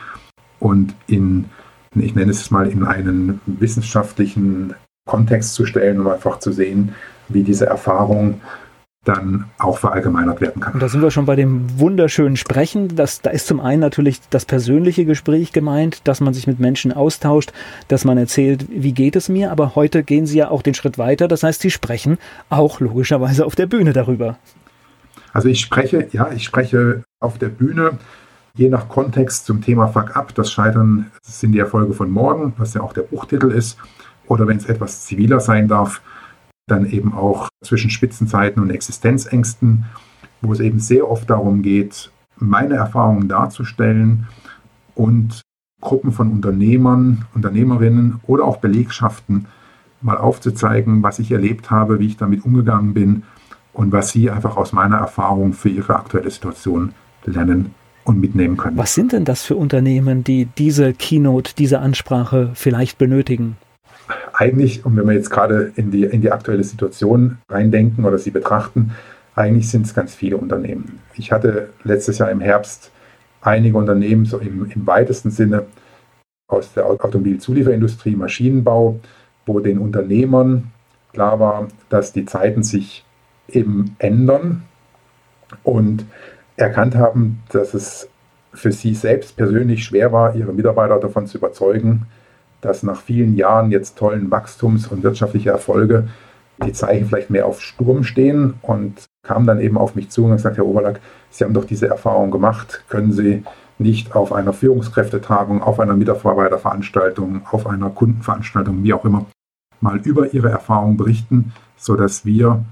und 0.61 0.95
in, 1.09 1.47
ich 1.95 2.15
nenne 2.15 2.31
es 2.31 2.51
mal, 2.51 2.69
in 2.69 2.85
einen 2.85 3.41
wissenschaftlichen 3.47 4.75
Kontext 5.07 5.55
zu 5.55 5.67
stellen, 5.67 6.01
um 6.01 6.09
einfach 6.09 6.39
zu 6.39 6.53
sehen, 6.53 6.95
wie 7.29 7.43
diese 7.43 7.67
Erfahrung 7.67 8.41
dann 9.05 9.47
auch 9.59 9.79
verallgemeinert 9.79 10.41
werden 10.41 10.61
kann. 10.61 10.75
Und 10.75 10.83
da 10.83 10.89
sind 10.89 11.01
wir 11.01 11.11
schon 11.11 11.25
bei 11.25 11.35
dem 11.35 11.79
wunderschönen 11.79 12.37
Sprechen. 12.37 12.95
Das, 12.95 13.23
da 13.23 13.31
ist 13.31 13.47
zum 13.47 13.59
einen 13.59 13.81
natürlich 13.81 14.21
das 14.29 14.45
persönliche 14.45 15.07
Gespräch 15.07 15.53
gemeint, 15.53 16.03
dass 16.05 16.21
man 16.21 16.35
sich 16.35 16.47
mit 16.47 16.61
Menschen 16.61 16.93
austauscht, 16.93 17.53
dass 17.89 18.05
man 18.05 18.19
erzählt, 18.19 18.67
wie 18.69 18.93
geht 18.93 19.17
es 19.17 19.31
mir. 19.31 19.51
Aber 19.51 19.75
heute 19.75 20.03
gehen 20.03 20.27
Sie 20.27 20.37
ja 20.37 20.51
auch 20.51 20.61
den 20.63 20.75
Schritt 20.75 20.99
weiter. 20.99 21.27
Das 21.27 21.43
heißt, 21.43 21.63
Sie 21.63 21.71
sprechen 21.71 22.19
auch 22.51 22.81
logischerweise 22.81 23.47
auf 23.47 23.57
der 23.57 23.67
Bühne 23.67 23.95
darüber. 23.95 24.37
Also 25.33 25.49
ich 25.49 25.61
spreche, 25.61 26.09
ja, 26.13 26.31
ich 26.33 26.45
spreche 26.45 27.05
auf 27.21 27.39
der 27.39 27.49
Bühne, 27.49 27.99
je 28.59 28.69
nach 28.69 28.89
Kontext 28.89 29.47
zum 29.47 29.63
Thema 29.63 29.87
Fuck 29.87 30.17
Up. 30.17 30.35
Das 30.35 30.51
Scheitern 30.51 31.07
sind 31.23 31.53
die 31.53 31.61
Erfolge 31.61 31.95
von 31.95 32.11
morgen, 32.11 32.53
was 32.59 32.75
ja 32.75 32.83
auch 32.83 32.93
der 32.93 33.03
Buchtitel 33.03 33.53
ist. 33.53 33.79
Oder 34.27 34.49
wenn 34.49 34.57
es 34.57 34.67
etwas 34.67 35.07
ziviler 35.07 35.39
sein 35.39 35.69
darf, 35.69 36.03
dann 36.67 36.85
eben 36.85 37.15
auch 37.15 37.49
zwischen 37.65 37.89
Spitzenzeiten 37.89 38.61
und 38.61 38.71
Existenzängsten, 38.71 39.85
wo 40.43 40.53
es 40.53 40.61
eben 40.61 40.81
sehr 40.81 41.09
oft 41.09 41.31
darum 41.31 41.63
geht, 41.63 42.11
meine 42.37 42.75
Erfahrungen 42.75 43.29
darzustellen 43.29 44.27
und 44.95 45.41
Gruppen 45.81 46.11
von 46.11 46.31
Unternehmern, 46.31 47.27
Unternehmerinnen 47.35 48.21
oder 48.27 48.45
auch 48.45 48.57
Belegschaften 48.59 49.47
mal 50.01 50.19
aufzuzeigen, 50.19 51.03
was 51.05 51.21
ich 51.21 51.31
erlebt 51.31 51.71
habe, 51.71 52.01
wie 52.01 52.07
ich 52.07 52.17
damit 52.17 52.45
umgegangen 52.45 52.93
bin 52.93 53.23
und 53.73 53.93
was 53.93 54.11
sie 54.11 54.31
einfach 54.31 54.57
aus 54.57 54.73
meiner 54.73 54.97
Erfahrung 54.97 55.53
für 55.53 55.69
ihre 55.69 55.95
aktuelle 55.95 56.31
Situation 56.31 56.93
lernen 57.25 57.75
und 58.09 58.21
mitnehmen 58.21 58.57
können. 58.57 58.77
Was 58.77 58.95
sind 58.95 59.13
denn 59.13 59.25
das 59.25 59.43
für 59.43 59.57
Unternehmen, 59.57 60.25
die 60.25 60.47
diese 60.47 60.93
Keynote, 60.93 61.55
diese 61.57 61.79
Ansprache 61.79 62.51
vielleicht 62.55 62.99
benötigen? 62.99 63.57
eigentlich, 64.33 64.85
und 64.85 64.97
wenn 64.97 65.07
wir 65.07 65.15
jetzt 65.15 65.31
gerade 65.31 65.73
in 65.77 65.91
die, 65.91 66.05
in 66.05 66.21
die 66.21 66.31
aktuelle 66.31 66.65
Situation 66.65 67.39
reindenken 67.49 68.05
oder 68.05 68.19
sie 68.19 68.31
betrachten, 68.31 68.93
eigentlich 69.35 69.69
sind 69.69 69.87
es 69.87 69.95
ganz 69.95 70.15
viele 70.15 70.37
Unternehmen. 70.37 71.01
Ich 71.15 71.33
hatte 71.33 71.71
letztes 71.85 72.19
Jahr 72.19 72.31
im 72.31 72.41
Herbst 72.41 72.91
einige 73.41 73.77
Unternehmen 73.77 74.25
so 74.25 74.39
im, 74.39 74.71
im 74.71 74.87
weitesten 74.87 75.31
Sinne 75.31 75.67
aus 76.49 76.73
der 76.73 76.87
Automobilzulieferindustrie, 76.87 78.17
Maschinenbau, 78.17 79.01
wo 79.47 79.61
den 79.61 79.79
Unternehmern 79.79 80.71
klar 81.13 81.41
war, 81.41 81.69
dass 81.89 82.13
die 82.13 82.25
Zeiten 82.25 82.63
sich 82.63 83.05
eben 83.49 83.97
ändern 83.99 84.63
und 85.63 86.05
erkannt 86.59 86.95
haben, 86.97 87.43
dass 87.51 87.75
es 87.75 88.09
für 88.53 88.73
sie 88.73 88.95
selbst 88.95 89.37
persönlich 89.37 89.85
schwer 89.85 90.13
war, 90.13 90.35
ihre 90.35 90.53
Mitarbeiter 90.53 90.99
davon 90.99 91.27
zu 91.27 91.39
überzeugen, 91.39 92.07
dass 92.61 92.83
nach 92.83 93.01
vielen 93.01 93.37
Jahren 93.37 93.71
jetzt 93.71 93.97
tollen 93.97 94.31
Wachstums- 94.31 94.89
und 94.89 95.03
wirtschaftlicher 95.03 95.53
Erfolge 95.53 96.09
die 96.65 96.73
Zeichen 96.73 97.07
vielleicht 97.07 97.31
mehr 97.31 97.47
auf 97.47 97.61
Sturm 97.61 98.03
stehen 98.03 98.55
und 98.63 99.05
kam 99.23 99.47
dann 99.47 99.61
eben 99.61 99.79
auf 99.79 99.95
mich 99.95 100.11
zu 100.11 100.25
und 100.25 100.33
gesagt, 100.33 100.57
Herr 100.57 100.67
Oberlack, 100.67 101.01
Sie 101.31 101.45
haben 101.45 101.55
doch 101.55 101.65
diese 101.65 101.87
Erfahrung 101.87 102.31
gemacht, 102.31 102.85
können 102.89 103.13
Sie 103.13 103.45
nicht 103.79 104.17
auf 104.17 104.33
einer 104.33 104.53
Führungskräftetagung, 104.53 105.63
auf 105.63 105.79
einer 105.79 105.95
Mitarbeiterveranstaltung, 105.95 107.43
auf 107.51 107.67
einer 107.69 107.91
Kundenveranstaltung, 107.91 108.83
wie 108.83 108.93
auch 108.93 109.05
immer, 109.05 109.27
mal 109.81 109.99
über 109.99 110.35
Ihre 110.35 110.49
Erfahrung 110.49 110.97
berichten, 110.97 111.53
sodass 111.77 112.25
wir 112.25 112.65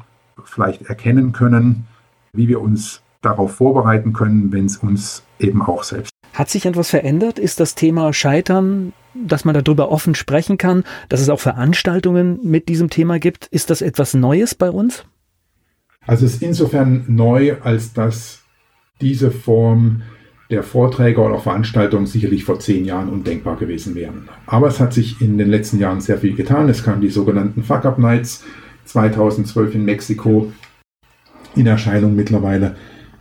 vielleicht 0.44 0.82
erkennen 0.82 1.32
können, 1.32 1.86
wie 2.32 2.48
wir 2.48 2.60
uns 2.60 3.02
darauf 3.22 3.54
vorbereiten 3.54 4.12
können, 4.12 4.52
wenn 4.52 4.66
es 4.66 4.76
uns 4.78 5.22
eben 5.38 5.62
auch 5.62 5.82
selbst. 5.82 6.10
Hat 6.34 6.50
sich 6.50 6.66
etwas 6.66 6.90
verändert? 6.90 7.38
Ist 7.38 7.60
das 7.60 7.74
Thema 7.74 8.12
Scheitern 8.12 8.92
dass 9.24 9.44
man 9.44 9.54
darüber 9.54 9.90
offen 9.90 10.14
sprechen 10.14 10.58
kann, 10.58 10.84
dass 11.08 11.20
es 11.20 11.28
auch 11.28 11.40
Veranstaltungen 11.40 12.38
mit 12.42 12.68
diesem 12.68 12.90
Thema 12.90 13.18
gibt. 13.18 13.46
Ist 13.46 13.70
das 13.70 13.82
etwas 13.82 14.14
Neues 14.14 14.54
bei 14.54 14.70
uns? 14.70 15.04
Also 16.06 16.26
es 16.26 16.34
ist 16.34 16.42
insofern 16.42 17.04
neu, 17.08 17.56
als 17.62 17.92
dass 17.92 18.42
diese 19.00 19.30
Form 19.30 20.02
der 20.50 20.62
Vorträge 20.62 21.20
oder 21.20 21.38
Veranstaltungen 21.38 22.06
sicherlich 22.06 22.44
vor 22.44 22.60
zehn 22.60 22.84
Jahren 22.84 23.08
undenkbar 23.08 23.56
gewesen 23.56 23.96
wären. 23.96 24.28
Aber 24.46 24.68
es 24.68 24.78
hat 24.78 24.92
sich 24.92 25.20
in 25.20 25.38
den 25.38 25.48
letzten 25.48 25.80
Jahren 25.80 26.00
sehr 26.00 26.18
viel 26.18 26.36
getan. 26.36 26.68
Es 26.68 26.84
kamen 26.84 27.00
die 27.00 27.10
sogenannten 27.10 27.64
Fuck 27.64 27.84
Up 27.84 27.98
Nights 27.98 28.44
2012 28.84 29.74
in 29.74 29.84
Mexiko 29.84 30.52
in 31.56 31.66
Erscheinung 31.66 32.14
mittlerweile 32.14 32.76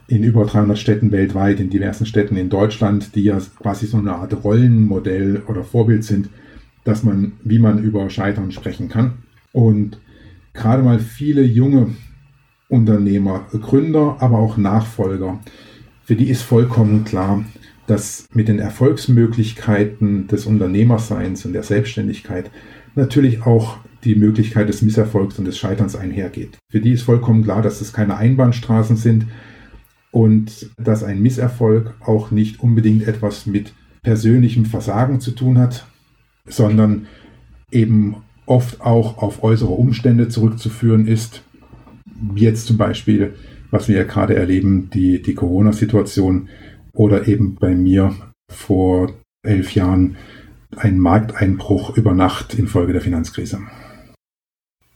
in 0.07 0.23
über 0.23 0.45
300 0.45 0.77
Städten 0.77 1.11
weltweit, 1.11 1.59
in 1.59 1.69
diversen 1.69 2.05
Städten 2.05 2.37
in 2.37 2.49
Deutschland, 2.49 3.15
die 3.15 3.23
ja 3.23 3.39
quasi 3.59 3.87
so 3.87 3.97
eine 3.97 4.13
Art 4.13 4.43
Rollenmodell 4.43 5.43
oder 5.47 5.63
Vorbild 5.63 6.03
sind, 6.03 6.29
dass 6.83 7.03
man, 7.03 7.33
wie 7.43 7.59
man 7.59 7.83
über 7.83 8.09
Scheitern 8.09 8.51
sprechen 8.51 8.89
kann. 8.89 9.13
Und 9.51 9.99
gerade 10.53 10.83
mal 10.83 10.99
viele 10.99 11.43
junge 11.43 11.95
Unternehmer, 12.69 13.47
Gründer, 13.51 14.17
aber 14.19 14.37
auch 14.37 14.57
Nachfolger, 14.57 15.39
für 16.03 16.15
die 16.15 16.29
ist 16.29 16.43
vollkommen 16.43 17.03
klar, 17.03 17.43
dass 17.87 18.27
mit 18.33 18.47
den 18.47 18.59
Erfolgsmöglichkeiten 18.59 20.27
des 20.27 20.45
Unternehmerseins 20.45 21.45
und 21.45 21.53
der 21.53 21.63
Selbstständigkeit 21.63 22.51
natürlich 22.95 23.43
auch 23.43 23.77
die 24.03 24.15
Möglichkeit 24.15 24.69
des 24.69 24.81
Misserfolgs 24.83 25.39
und 25.39 25.45
des 25.45 25.57
Scheiterns 25.57 25.95
einhergeht. 25.95 26.57
Für 26.69 26.79
die 26.79 26.91
ist 26.91 27.03
vollkommen 27.03 27.43
klar, 27.43 27.63
dass 27.63 27.81
es 27.81 27.91
keine 27.91 28.17
Einbahnstraßen 28.17 28.97
sind, 28.97 29.25
und 30.15 30.69
dass 30.77 31.03
ein 31.03 31.21
Misserfolg 31.21 31.93
auch 31.99 32.31
nicht 32.31 32.61
unbedingt 32.61 33.05
etwas 33.05 33.45
mit 33.45 33.73
persönlichem 34.01 34.63
Versagen 34.63 35.19
zu 35.19 35.31
tun 35.31 35.57
hat, 35.57 35.87
sondern 36.47 37.07
eben 37.69 38.15
oft 38.45 38.79
auch 38.79 39.17
auf 39.17 39.43
äußere 39.43 39.73
Umstände 39.73 40.29
zurückzuführen 40.29 41.05
ist. 41.05 41.43
Jetzt 42.33 42.65
zum 42.65 42.77
Beispiel, 42.77 43.33
was 43.71 43.89
wir 43.89 43.97
ja 43.97 44.03
gerade 44.05 44.37
erleben, 44.37 44.89
die, 44.89 45.21
die 45.21 45.35
Corona-Situation 45.35 46.47
oder 46.93 47.27
eben 47.27 47.55
bei 47.55 47.75
mir 47.75 48.15
vor 48.49 49.11
elf 49.43 49.75
Jahren 49.75 50.15
ein 50.77 50.97
Markteinbruch 50.97 51.97
über 51.97 52.13
Nacht 52.13 52.53
infolge 52.53 52.93
der 52.93 53.01
Finanzkrise. 53.01 53.59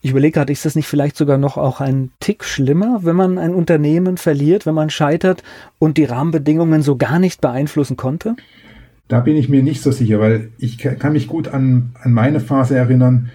Ich 0.01 0.11
überlege 0.11 0.33
gerade, 0.33 0.53
ist 0.53 0.65
das 0.65 0.75
nicht 0.75 0.87
vielleicht 0.87 1.17
sogar 1.17 1.37
noch 1.37 1.57
auch 1.57 1.81
ein 1.81 2.11
Tick 2.19 2.45
schlimmer, 2.45 3.01
wenn 3.03 3.15
man 3.15 3.37
ein 3.37 3.53
Unternehmen 3.53 4.17
verliert, 4.17 4.65
wenn 4.65 4.75
man 4.75 4.89
scheitert 4.89 5.43
und 5.77 5.97
die 5.97 6.05
Rahmenbedingungen 6.05 6.81
so 6.81 6.95
gar 6.95 7.19
nicht 7.19 7.41
beeinflussen 7.41 7.97
konnte? 7.97 8.35
Da 9.09 9.19
bin 9.19 9.35
ich 9.35 9.49
mir 9.49 9.61
nicht 9.61 9.81
so 9.81 9.91
sicher, 9.91 10.19
weil 10.19 10.51
ich 10.57 10.77
kann 10.77 11.13
mich 11.13 11.27
gut 11.27 11.49
an, 11.49 11.95
an 12.01 12.13
meine 12.13 12.39
Phase 12.39 12.77
erinnern, 12.77 13.29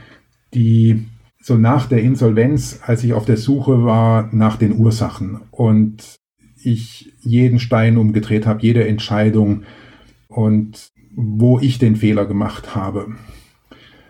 die 0.54 1.04
so 1.42 1.56
nach 1.56 1.86
der 1.86 2.00
Insolvenz, 2.00 2.80
als 2.86 3.04
ich 3.04 3.12
auf 3.12 3.26
der 3.26 3.36
Suche 3.36 3.84
war 3.84 4.30
nach 4.32 4.56
den 4.56 4.74
Ursachen 4.78 5.40
und 5.50 6.16
ich 6.62 7.12
jeden 7.20 7.58
Stein 7.58 7.98
umgedreht 7.98 8.46
habe, 8.46 8.62
jede 8.62 8.88
Entscheidung 8.88 9.64
und 10.28 10.88
wo 11.14 11.58
ich 11.58 11.78
den 11.78 11.96
Fehler 11.96 12.24
gemacht 12.24 12.74
habe. 12.74 13.08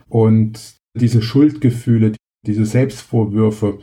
Und 0.08 0.76
diese 0.94 1.23
Schuldgefühle, 1.23 2.12
diese 2.46 2.66
Selbstvorwürfe, 2.66 3.78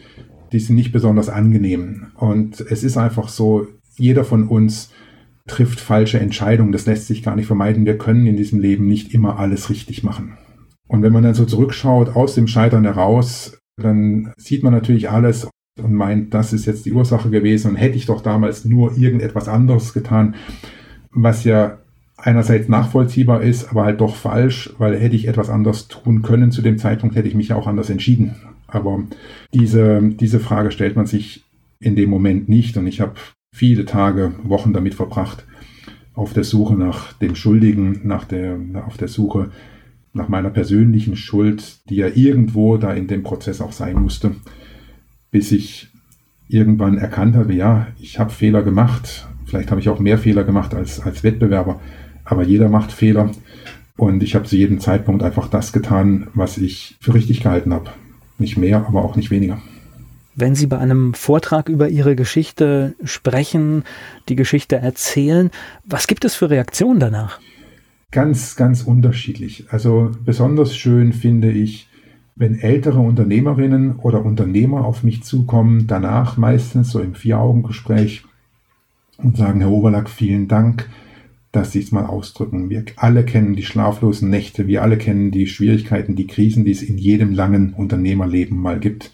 die 0.51 0.59
sind 0.59 0.75
nicht 0.75 0.91
besonders 0.91 1.29
angenehm. 1.29 2.07
Und 2.15 2.59
es 2.61 2.83
ist 2.83 2.97
einfach 2.97 3.29
so, 3.29 3.67
jeder 3.97 4.23
von 4.23 4.47
uns 4.47 4.91
trifft 5.47 5.79
falsche 5.79 6.19
Entscheidungen. 6.19 6.71
Das 6.71 6.85
lässt 6.85 7.07
sich 7.07 7.23
gar 7.23 7.35
nicht 7.35 7.47
vermeiden. 7.47 7.85
Wir 7.85 7.97
können 7.97 8.27
in 8.27 8.37
diesem 8.37 8.59
Leben 8.59 8.87
nicht 8.87 9.13
immer 9.13 9.39
alles 9.39 9.69
richtig 9.69 10.03
machen. 10.03 10.37
Und 10.87 11.03
wenn 11.03 11.13
man 11.13 11.23
dann 11.23 11.33
so 11.33 11.45
zurückschaut 11.45 12.15
aus 12.15 12.35
dem 12.35 12.47
Scheitern 12.47 12.83
heraus, 12.83 13.57
dann 13.77 14.33
sieht 14.37 14.63
man 14.63 14.73
natürlich 14.73 15.09
alles 15.09 15.47
und 15.79 15.93
meint, 15.93 16.33
das 16.33 16.53
ist 16.53 16.65
jetzt 16.65 16.85
die 16.85 16.91
Ursache 16.91 17.29
gewesen 17.29 17.71
und 17.71 17.75
hätte 17.77 17.97
ich 17.97 18.05
doch 18.05 18.21
damals 18.21 18.65
nur 18.65 18.97
irgendetwas 18.97 19.47
anderes 19.47 19.93
getan, 19.93 20.35
was 21.11 21.43
ja 21.43 21.79
einerseits 22.17 22.67
nachvollziehbar 22.67 23.41
ist, 23.41 23.69
aber 23.69 23.85
halt 23.85 24.01
doch 24.01 24.15
falsch, 24.15 24.73
weil 24.77 24.99
hätte 24.99 25.15
ich 25.15 25.27
etwas 25.27 25.49
anderes 25.49 25.87
tun 25.87 26.21
können 26.21 26.51
zu 26.51 26.61
dem 26.61 26.77
Zeitpunkt, 26.77 27.15
hätte 27.15 27.27
ich 27.27 27.35
mich 27.35 27.49
ja 27.49 27.55
auch 27.55 27.67
anders 27.67 27.89
entschieden. 27.89 28.35
Aber 28.71 29.03
diese, 29.53 30.01
diese 30.01 30.39
Frage 30.39 30.71
stellt 30.71 30.95
man 30.95 31.05
sich 31.05 31.43
in 31.79 31.95
dem 31.95 32.09
Moment 32.09 32.49
nicht. 32.49 32.77
Und 32.77 32.87
ich 32.87 33.01
habe 33.01 33.13
viele 33.53 33.85
Tage, 33.85 34.33
Wochen 34.43 34.73
damit 34.73 34.95
verbracht, 34.95 35.45
auf 36.13 36.33
der 36.33 36.43
Suche 36.43 36.75
nach 36.75 37.13
dem 37.13 37.35
Schuldigen, 37.35 38.01
nach 38.03 38.25
der, 38.25 38.57
auf 38.85 38.97
der 38.97 39.07
Suche 39.07 39.51
nach 40.13 40.27
meiner 40.27 40.49
persönlichen 40.49 41.15
Schuld, 41.15 41.79
die 41.89 41.95
ja 41.95 42.07
irgendwo 42.07 42.77
da 42.77 42.93
in 42.93 43.07
dem 43.07 43.23
Prozess 43.23 43.61
auch 43.61 43.71
sein 43.71 44.01
musste, 44.01 44.35
bis 45.31 45.51
ich 45.51 45.87
irgendwann 46.49 46.97
erkannt 46.97 47.35
habe, 47.35 47.53
ja, 47.53 47.87
ich 47.97 48.19
habe 48.19 48.29
Fehler 48.29 48.61
gemacht, 48.61 49.27
vielleicht 49.45 49.71
habe 49.71 49.79
ich 49.79 49.87
auch 49.87 49.99
mehr 49.99 50.17
Fehler 50.17 50.43
gemacht 50.43 50.73
als, 50.73 50.99
als 50.99 51.23
Wettbewerber, 51.23 51.79
aber 52.25 52.43
jeder 52.43 52.67
macht 52.67 52.91
Fehler. 52.91 53.31
Und 53.95 54.21
ich 54.23 54.35
habe 54.35 54.45
zu 54.45 54.57
jedem 54.57 54.79
Zeitpunkt 54.79 55.23
einfach 55.23 55.47
das 55.47 55.71
getan, 55.71 56.27
was 56.33 56.57
ich 56.57 56.97
für 56.99 57.13
richtig 57.13 57.41
gehalten 57.41 57.73
habe. 57.73 57.91
Nicht 58.41 58.57
mehr, 58.57 58.85
aber 58.87 59.05
auch 59.05 59.15
nicht 59.15 59.29
weniger. 59.29 59.61
Wenn 60.33 60.55
Sie 60.55 60.65
bei 60.65 60.79
einem 60.79 61.13
Vortrag 61.13 61.69
über 61.69 61.89
Ihre 61.89 62.15
Geschichte 62.15 62.95
sprechen, 63.03 63.83
die 64.29 64.35
Geschichte 64.35 64.77
erzählen, 64.77 65.51
was 65.85 66.07
gibt 66.07 66.25
es 66.25 66.33
für 66.33 66.49
Reaktionen 66.49 66.99
danach? 66.99 67.39
Ganz, 68.09 68.55
ganz 68.55 68.81
unterschiedlich. 68.81 69.65
Also 69.69 70.09
besonders 70.25 70.75
schön 70.75 71.13
finde 71.13 71.51
ich, 71.51 71.87
wenn 72.35 72.59
ältere 72.59 72.99
Unternehmerinnen 72.99 73.97
oder 73.97 74.25
Unternehmer 74.25 74.85
auf 74.85 75.03
mich 75.03 75.21
zukommen, 75.23 75.85
danach 75.85 76.35
meistens 76.37 76.89
so 76.89 76.99
im 76.99 77.13
Vier-Augen-Gespräch 77.13 78.23
und 79.17 79.37
sagen, 79.37 79.59
Herr 79.59 79.69
Oberlack, 79.69 80.09
vielen 80.09 80.47
Dank, 80.47 80.89
dass 81.51 81.71
Sie 81.71 81.79
es 81.79 81.91
mal 81.91 82.05
ausdrücken. 82.05 82.69
Wir 82.69 82.85
alle 82.95 83.25
kennen 83.25 83.55
die 83.55 83.63
schlaflosen 83.63 84.29
Nächte, 84.29 84.67
wir 84.67 84.83
alle 84.83 84.97
kennen 84.97 85.31
die 85.31 85.47
Schwierigkeiten, 85.47 86.15
die 86.15 86.27
Krisen, 86.27 86.65
die 86.65 86.71
es 86.71 86.81
in 86.81 86.97
jedem 86.97 87.33
langen 87.33 87.73
Unternehmerleben 87.73 88.57
mal 88.57 88.79
gibt. 88.79 89.11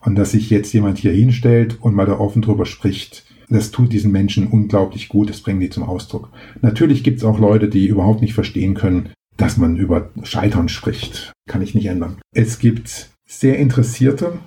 Und 0.00 0.16
dass 0.16 0.32
sich 0.32 0.50
jetzt 0.50 0.72
jemand 0.74 0.98
hier 0.98 1.12
hinstellt 1.12 1.78
und 1.80 1.94
mal 1.94 2.06
da 2.06 2.18
offen 2.18 2.42
drüber 2.42 2.66
spricht, 2.66 3.24
das 3.48 3.70
tut 3.70 3.92
diesen 3.92 4.12
Menschen 4.12 4.46
unglaublich 4.46 5.08
gut, 5.08 5.30
das 5.30 5.40
bringen 5.40 5.60
die 5.60 5.70
zum 5.70 5.84
Ausdruck. 5.84 6.30
Natürlich 6.60 7.02
gibt 7.02 7.18
es 7.18 7.24
auch 7.24 7.38
Leute, 7.38 7.68
die 7.68 7.86
überhaupt 7.86 8.20
nicht 8.20 8.34
verstehen 8.34 8.74
können, 8.74 9.10
dass 9.36 9.56
man 9.56 9.76
über 9.76 10.10
Scheitern 10.22 10.68
spricht. 10.68 11.32
Kann 11.48 11.62
ich 11.62 11.74
nicht 11.74 11.86
ändern. 11.86 12.16
Es 12.34 12.58
gibt 12.58 13.10
sehr 13.26 13.58
Interessierte, 13.58 14.38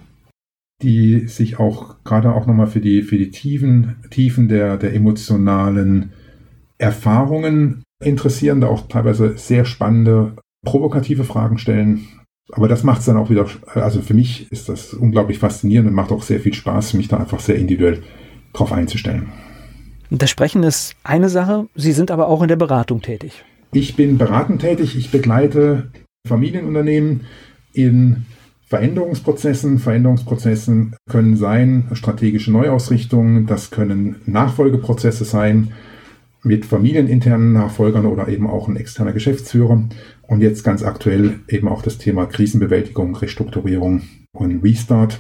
die 0.82 1.28
sich 1.28 1.60
auch 1.60 2.04
gerade 2.04 2.34
auch 2.34 2.46
nochmal 2.46 2.68
für 2.68 2.82
die, 2.82 3.02
für 3.02 3.18
die 3.18 3.32
Tiefen, 3.32 3.96
Tiefen 4.12 4.48
der, 4.48 4.78
der 4.78 4.94
emotionalen 4.94 6.14
Erfahrungen 6.78 7.84
interessieren, 8.04 8.62
da 8.62 8.68
auch 8.68 8.88
teilweise 8.88 9.38
sehr 9.38 9.66
spannende, 9.66 10.36
provokative 10.64 11.24
Fragen 11.24 11.58
stellen. 11.58 12.08
Aber 12.52 12.68
das 12.68 12.84
macht 12.84 13.00
es 13.00 13.06
dann 13.06 13.18
auch 13.18 13.30
wieder, 13.30 13.46
also 13.74 14.02
für 14.02 14.14
mich 14.14 14.52
ist 14.52 14.70
das 14.70 14.94
unglaublich 14.94 15.40
faszinierend 15.40 15.90
und 15.90 15.96
macht 15.96 16.12
auch 16.12 16.24
sehr 16.24 16.40
viel 16.40 16.54
Spaß, 16.54 16.94
mich 16.94 17.08
da 17.08 17.18
einfach 17.18 17.40
sehr 17.40 17.56
individuell 17.56 18.04
drauf 18.54 18.72
einzustellen. 18.72 19.30
Das 20.10 20.30
Sprechen 20.30 20.64
ist 20.64 20.96
eine 21.04 21.30
Sache, 21.30 21.68
Sie 21.76 21.92
sind 21.92 22.12
aber 22.12 22.30
auch 22.30 22.42
in 22.42 22.48
der 22.48 22.56
Beratung 22.56 23.02
tätig. 23.02 23.44
Ich 23.74 23.98
bin 23.98 24.18
beratend 24.18 24.62
tätig, 24.62 24.96
ich 24.96 25.12
begleite 25.12 25.92
Familienunternehmen 26.26 27.26
in 27.74 28.26
Veränderungsprozessen. 28.68 29.80
Veränderungsprozessen 29.80 30.96
können 31.10 31.36
sein 31.36 31.90
strategische 31.94 32.52
Neuausrichtungen, 32.52 33.46
das 33.46 33.72
können 33.72 34.18
Nachfolgeprozesse 34.26 35.26
sein 35.26 35.74
mit 36.48 36.66
familieninternen 36.66 37.54
Nachfolgern 37.54 38.06
oder 38.06 38.28
eben 38.28 38.48
auch 38.48 38.68
ein 38.68 38.78
externer 38.78 39.14
Geschäftsführer. 39.14 39.88
Und 40.24 40.42
jetzt 40.42 40.64
ganz 40.64 40.84
aktuell 40.84 41.42
eben 41.48 41.68
auch 41.68 41.82
das 41.82 41.98
Thema 41.98 42.26
Krisenbewältigung, 42.26 43.16
Restrukturierung 43.16 44.02
und 44.32 44.64
Restart. 44.64 45.20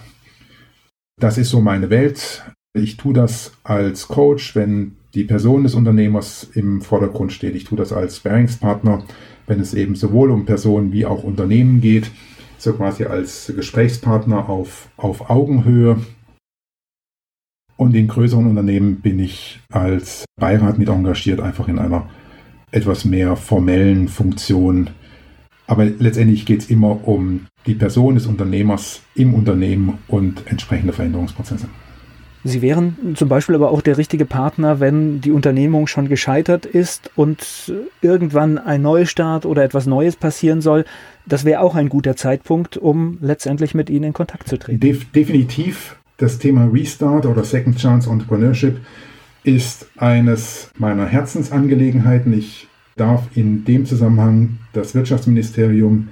Das 1.19 1.37
ist 1.37 1.49
so 1.49 1.61
meine 1.61 1.89
Welt. 1.89 2.43
Ich 2.73 2.97
tue 2.97 3.13
das 3.13 3.53
als 3.63 4.07
Coach, 4.07 4.55
wenn 4.55 4.97
die 5.13 5.23
Person 5.23 5.63
des 5.63 5.73
Unternehmers 5.73 6.47
im 6.53 6.81
Vordergrund 6.81 7.33
steht. 7.33 7.55
Ich 7.55 7.63
tue 7.63 7.77
das 7.77 7.91
als 7.91 8.19
Bearingspartner, 8.19 9.03
wenn 9.47 9.59
es 9.59 9.73
eben 9.73 9.95
sowohl 9.95 10.31
um 10.31 10.45
Personen 10.45 10.91
wie 10.91 11.05
auch 11.05 11.23
Unternehmen 11.23 11.81
geht, 11.81 12.11
so 12.57 12.73
quasi 12.73 13.05
als 13.05 13.51
Gesprächspartner 13.55 14.47
auf, 14.49 14.89
auf 14.97 15.29
Augenhöhe. 15.29 15.97
Und 17.77 17.95
in 17.95 18.07
größeren 18.07 18.47
Unternehmen 18.47 19.01
bin 19.01 19.19
ich 19.19 19.59
als 19.71 20.25
Beirat 20.35 20.79
mit 20.79 20.89
engagiert, 20.89 21.39
einfach 21.39 21.67
in 21.67 21.79
einer 21.79 22.09
etwas 22.71 23.05
mehr 23.05 23.35
formellen 23.35 24.07
Funktion. 24.07 24.89
Aber 25.67 25.85
letztendlich 25.85 26.45
geht 26.45 26.61
es 26.61 26.69
immer 26.69 27.07
um 27.07 27.45
die 27.67 27.75
Person 27.75 28.15
des 28.15 28.25
Unternehmers 28.25 29.01
im 29.15 29.33
Unternehmen 29.33 29.99
und 30.07 30.47
entsprechende 30.47 30.93
Veränderungsprozesse. 30.93 31.67
Sie 32.43 32.61
wären 32.61 33.15
zum 33.15 33.27
Beispiel 33.27 33.55
aber 33.55 33.71
auch 33.71 33.81
der 33.81 33.97
richtige 33.97 34.25
Partner, 34.25 34.79
wenn 34.79 35.19
die 35.19 35.31
Unternehmung 35.31 35.85
schon 35.85 36.07
gescheitert 36.07 36.65
ist 36.65 37.11
und 37.15 37.73
irgendwann 38.01 38.57
ein 38.57 38.81
Neustart 38.81 39.45
oder 39.45 39.63
etwas 39.63 39.85
Neues 39.85 40.15
passieren 40.15 40.61
soll. 40.61 40.85
Das 41.25 41.43
wäre 41.43 41.61
auch 41.61 41.75
ein 41.75 41.89
guter 41.89 42.15
Zeitpunkt, 42.15 42.77
um 42.77 43.17
letztendlich 43.21 43.75
mit 43.75 43.89
Ihnen 43.89 44.05
in 44.05 44.13
Kontakt 44.13 44.47
zu 44.47 44.57
treten. 44.57 44.79
Def 44.79 45.11
definitiv. 45.11 45.97
Das 46.17 46.39
Thema 46.39 46.65
Restart 46.73 47.27
oder 47.27 47.43
Second 47.43 47.77
Chance 47.77 48.09
Entrepreneurship 48.09 48.79
ist 49.43 49.87
eines 49.97 50.71
meiner 50.75 51.05
Herzensangelegenheiten. 51.05 52.33
Ich 52.33 52.67
darf 52.95 53.29
in 53.35 53.65
dem 53.65 53.85
Zusammenhang 53.85 54.57
das 54.73 54.95
Wirtschaftsministerium 54.95 56.07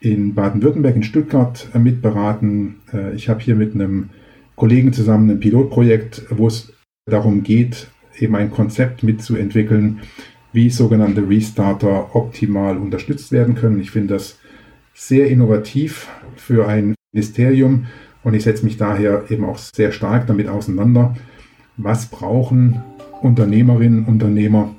in 0.00 0.34
Baden-Württemberg 0.34 0.96
in 0.96 1.02
Stuttgart 1.02 1.68
mitberaten. 1.74 2.76
Äh, 2.94 3.14
ich 3.14 3.28
habe 3.28 3.40
hier 3.40 3.54
mit 3.54 3.74
einem 3.74 4.08
Kollegen 4.56 4.94
zusammen 4.94 5.30
ein 5.30 5.40
Pilotprojekt, 5.40 6.22
wo 6.30 6.46
es 6.46 6.72
darum 7.04 7.42
geht, 7.42 7.88
eben 8.18 8.34
ein 8.36 8.50
Konzept 8.50 9.02
mitzuentwickeln, 9.02 10.00
wie 10.54 10.70
sogenannte 10.70 11.28
Restarter 11.28 12.16
optimal 12.16 12.78
unterstützt 12.78 13.32
werden 13.32 13.54
können. 13.54 13.80
Ich 13.80 13.90
finde 13.90 14.14
das 14.14 14.38
sehr 14.94 15.28
innovativ 15.28 16.08
für 16.36 16.66
ein 16.68 16.94
Ministerium 17.12 17.86
und 18.24 18.34
ich 18.34 18.44
setze 18.44 18.64
mich 18.64 18.76
daher 18.76 19.24
eben 19.30 19.44
auch 19.44 19.58
sehr 19.58 19.92
stark 19.92 20.26
damit 20.26 20.48
auseinander, 20.48 21.14
was 21.76 22.06
brauchen 22.06 22.82
Unternehmerinnen, 23.20 24.04
und 24.04 24.22
Unternehmer, 24.22 24.74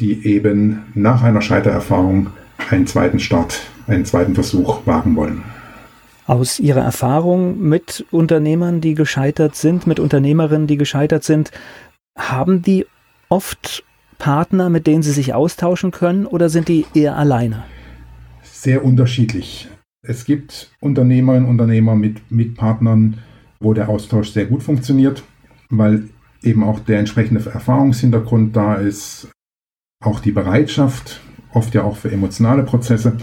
die 0.00 0.26
eben 0.26 0.82
nach 0.94 1.22
einer 1.22 1.40
Scheitererfahrung 1.40 2.28
einen 2.70 2.86
zweiten 2.86 3.20
Start, 3.20 3.60
einen 3.86 4.04
zweiten 4.04 4.34
Versuch 4.34 4.86
wagen 4.86 5.16
wollen 5.16 5.42
aus 6.26 6.58
Ihrer 6.58 6.82
Erfahrung 6.82 7.60
mit 7.60 8.04
Unternehmern, 8.10 8.80
die 8.80 8.94
gescheitert 8.94 9.54
sind, 9.54 9.86
mit 9.86 10.00
Unternehmerinnen, 10.00 10.66
die 10.66 10.76
gescheitert 10.76 11.24
sind, 11.24 11.52
haben 12.16 12.62
die 12.62 12.86
oft 13.28 13.84
Partner, 14.18 14.68
mit 14.70 14.86
denen 14.86 15.02
Sie 15.02 15.12
sich 15.12 15.34
austauschen 15.34 15.90
können 15.90 16.26
oder 16.26 16.48
sind 16.48 16.68
die 16.68 16.86
eher 16.94 17.16
alleine? 17.16 17.64
Sehr 18.42 18.84
unterschiedlich. 18.84 19.68
Es 20.08 20.24
gibt 20.24 20.70
Unternehmerinnen 20.80 21.44
und 21.44 21.50
Unternehmer 21.50 21.96
mit, 21.96 22.30
mit 22.30 22.54
Partnern, 22.54 23.18
wo 23.58 23.74
der 23.74 23.88
Austausch 23.88 24.30
sehr 24.30 24.46
gut 24.46 24.62
funktioniert, 24.62 25.24
weil 25.68 26.08
eben 26.42 26.62
auch 26.62 26.78
der 26.78 27.00
entsprechende 27.00 27.44
Erfahrungshintergrund 27.50 28.54
da 28.54 28.76
ist, 28.76 29.28
auch 30.00 30.20
die 30.20 30.30
Bereitschaft, 30.30 31.20
oft 31.52 31.74
ja 31.74 31.82
auch 31.82 31.96
für 31.96 32.12
emotionale 32.12 32.62
Prozesse. 32.62 33.16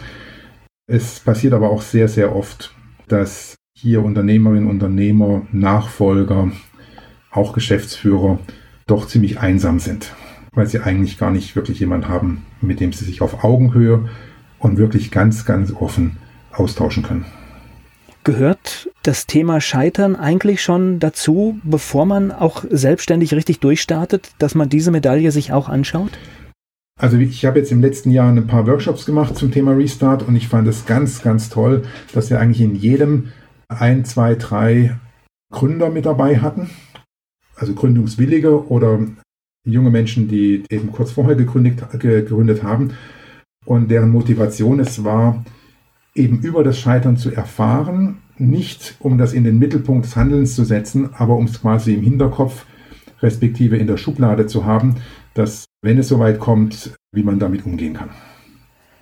Es 0.86 1.22
passiert 1.22 1.54
aber 1.54 1.70
auch 1.70 1.82
sehr, 1.82 2.10
sehr 2.10 2.36
oft, 2.36 2.76
dass 3.08 3.56
hier 3.78 4.04
Unternehmerinnen, 4.04 4.70
Unternehmer, 4.70 5.44
Nachfolger, 5.54 6.52
auch 7.32 7.54
Geschäftsführer 7.54 8.40
doch 8.88 9.08
ziemlich 9.08 9.40
einsam 9.40 9.80
sind, 9.80 10.14
weil 10.52 10.68
sie 10.68 10.80
eigentlich 10.80 11.18
gar 11.18 11.32
nicht 11.32 11.56
wirklich 11.56 11.80
jemanden 11.80 12.10
haben, 12.10 12.46
mit 12.60 12.82
dem 12.82 12.92
sie 12.92 13.06
sich 13.06 13.22
auf 13.22 13.46
Augenhöhe 13.46 14.10
und 14.60 14.78
wirklich 14.78 15.12
ganz, 15.12 15.46
ganz 15.46 15.72
offen 15.72 16.18
austauschen 16.54 17.04
können. 17.04 17.26
Gehört 18.24 18.90
das 19.04 19.28
Thema 19.28 19.60
Scheitern 19.60 20.16
eigentlich 20.16 20.64
schon 20.64 21.00
dazu, 21.00 21.60
bevor 21.64 22.06
man 22.06 22.32
auch 22.32 22.64
selbstständig 22.70 23.34
richtig 23.34 23.60
durchstartet, 23.60 24.32
dass 24.40 24.56
man 24.56 24.70
diese 24.70 24.92
Medaille 24.92 25.32
sich 25.32 25.52
auch 25.52 25.68
anschaut? 25.68 26.12
Also 26.98 27.18
ich 27.18 27.44
habe 27.46 27.60
jetzt 27.60 27.72
im 27.72 27.82
letzten 27.82 28.12
Jahr 28.12 28.32
ein 28.32 28.48
paar 28.48 28.66
Workshops 28.66 29.06
gemacht 29.06 29.36
zum 29.36 29.52
Thema 29.52 29.72
Restart 29.74 30.26
und 30.26 30.36
ich 30.36 30.48
fand 30.48 30.68
es 30.70 30.86
ganz, 30.86 31.22
ganz 31.22 31.50
toll, 31.50 31.84
dass 32.14 32.30
wir 32.30 32.40
eigentlich 32.40 32.62
in 32.62 32.76
jedem 32.76 33.30
ein, 33.68 34.06
zwei, 34.06 34.36
drei 34.36 34.96
Gründer 35.52 35.90
mit 35.90 36.06
dabei 36.06 36.38
hatten. 36.40 36.70
Also 37.56 37.74
Gründungswillige 37.74 38.68
oder 38.70 39.00
junge 39.66 39.90
Menschen, 39.90 40.30
die 40.30 40.64
eben 40.70 40.92
kurz 40.92 41.12
vorher 41.12 41.36
gegründet, 41.36 42.00
gegründet 42.00 42.64
haben 42.64 42.94
und 43.66 43.90
deren 43.90 44.10
Motivation 44.10 44.80
es 44.80 45.04
war, 45.04 45.44
eben 46.16 46.40
über 46.40 46.64
das 46.64 46.80
Scheitern 46.80 47.18
zu 47.18 47.32
erfahren, 47.32 48.20
nicht 48.38 48.96
um 49.00 49.18
das 49.18 49.34
in 49.34 49.44
den 49.44 49.60
Mittelpunkt 49.60 50.06
des 50.06 50.16
Handelns 50.16 50.56
zu 50.56 50.64
setzen, 50.64 51.10
aber 51.14 51.36
um 51.36 51.46
es 51.46 51.62
quasi 51.62 51.94
im 51.94 52.02
Hinterkopf 52.02 52.66
respektive 53.22 53.78
in 53.78 53.88
der 53.88 53.98
Schublade 53.98 54.48
zu 54.48 54.66
haben, 54.66 54.98
dass, 55.34 55.66
wenn 55.82 55.98
es 55.98 56.10
soweit 56.10 56.40
kommt, 56.40 56.94
wie 57.12 57.24
man 57.24 57.40
damit 57.40 57.66
umgehen 57.66 57.94
kann. 57.94 58.10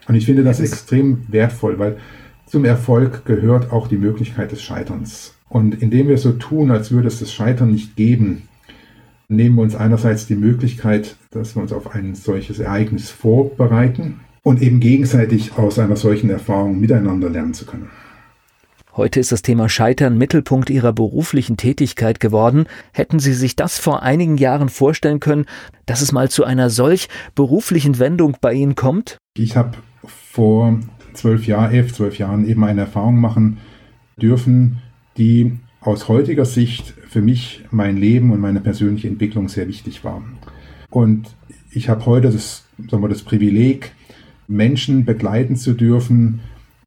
Und 0.07 0.15
ich 0.15 0.25
finde 0.25 0.43
das 0.43 0.59
extrem 0.59 1.25
wertvoll, 1.29 1.79
weil 1.79 1.97
zum 2.45 2.65
Erfolg 2.65 3.25
gehört 3.25 3.71
auch 3.71 3.87
die 3.87 3.97
Möglichkeit 3.97 4.51
des 4.51 4.61
Scheiterns. 4.61 5.35
Und 5.49 5.81
indem 5.81 6.07
wir 6.07 6.17
so 6.17 6.33
tun, 6.33 6.71
als 6.71 6.91
würde 6.91 7.07
es 7.07 7.19
das 7.19 7.33
Scheitern 7.33 7.71
nicht 7.71 7.95
geben, 7.95 8.43
nehmen 9.27 9.55
wir 9.55 9.63
uns 9.63 9.75
einerseits 9.75 10.27
die 10.27 10.35
Möglichkeit, 10.35 11.15
dass 11.31 11.55
wir 11.55 11.61
uns 11.61 11.73
auf 11.73 11.95
ein 11.95 12.15
solches 12.15 12.59
Ereignis 12.59 13.09
vorbereiten 13.09 14.19
und 14.43 14.61
eben 14.61 14.79
gegenseitig 14.79 15.57
aus 15.57 15.79
einer 15.79 15.95
solchen 15.95 16.29
Erfahrung 16.29 16.79
miteinander 16.79 17.29
lernen 17.29 17.53
zu 17.53 17.65
können. 17.65 17.89
Heute 18.93 19.21
ist 19.21 19.31
das 19.31 19.41
Thema 19.41 19.69
Scheitern 19.69 20.17
Mittelpunkt 20.17 20.69
Ihrer 20.69 20.91
beruflichen 20.91 21.55
Tätigkeit 21.55 22.19
geworden. 22.19 22.65
Hätten 22.91 23.19
Sie 23.19 23.33
sich 23.33 23.55
das 23.55 23.79
vor 23.79 24.03
einigen 24.03 24.37
Jahren 24.37 24.67
vorstellen 24.67 25.21
können, 25.21 25.45
dass 25.85 26.01
es 26.01 26.11
mal 26.11 26.29
zu 26.29 26.43
einer 26.43 26.69
solch 26.69 27.07
beruflichen 27.33 27.99
Wendung 27.99 28.35
bei 28.41 28.53
Ihnen 28.53 28.75
kommt? 28.75 29.17
Ich 29.37 29.55
habe 29.55 29.77
vor 30.05 30.77
zwölf 31.13 31.47
Jahren, 31.47 31.71
elf, 31.71 31.93
zwölf 31.93 32.17
Jahren 32.17 32.45
eben 32.45 32.63
eine 32.65 32.81
Erfahrung 32.81 33.17
machen 33.21 33.59
dürfen, 34.17 34.81
die 35.17 35.57
aus 35.79 36.09
heutiger 36.09 36.45
Sicht 36.45 36.93
für 37.07 37.21
mich 37.21 37.63
mein 37.71 37.95
Leben 37.95 38.31
und 38.31 38.41
meine 38.41 38.59
persönliche 38.59 39.07
Entwicklung 39.07 39.47
sehr 39.47 39.69
wichtig 39.69 40.03
war. 40.03 40.21
Und 40.89 41.35
ich 41.71 41.87
habe 41.87 42.05
heute 42.05 42.29
das, 42.29 42.65
sagen 42.89 43.01
wir, 43.01 43.09
das 43.09 43.23
Privileg, 43.23 43.93
Menschen 44.51 45.05
begleiten 45.05 45.55
zu 45.55 45.73
dürfen, 45.73 46.41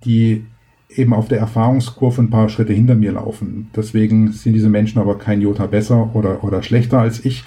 die 0.05 0.45
eben 0.89 1.15
auf 1.15 1.29
der 1.29 1.39
Erfahrungskurve 1.39 2.23
ein 2.23 2.31
paar 2.31 2.49
Schritte 2.49 2.73
hinter 2.73 2.95
mir 2.95 3.13
laufen. 3.13 3.71
Deswegen 3.75 4.33
sind 4.33 4.53
diese 4.53 4.69
Menschen 4.69 5.01
aber 5.01 5.19
kein 5.19 5.41
Jota 5.41 5.67
besser 5.67 6.15
oder, 6.15 6.45
oder 6.45 6.63
schlechter 6.63 7.01
als 7.01 7.25
ich. 7.25 7.45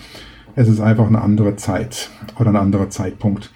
Es 0.55 0.67
ist 0.67 0.81
einfach 0.81 1.07
eine 1.07 1.21
andere 1.21 1.55
Zeit 1.55 2.09
oder 2.39 2.49
ein 2.49 2.55
anderer 2.55 2.89
Zeitpunkt. 2.89 3.51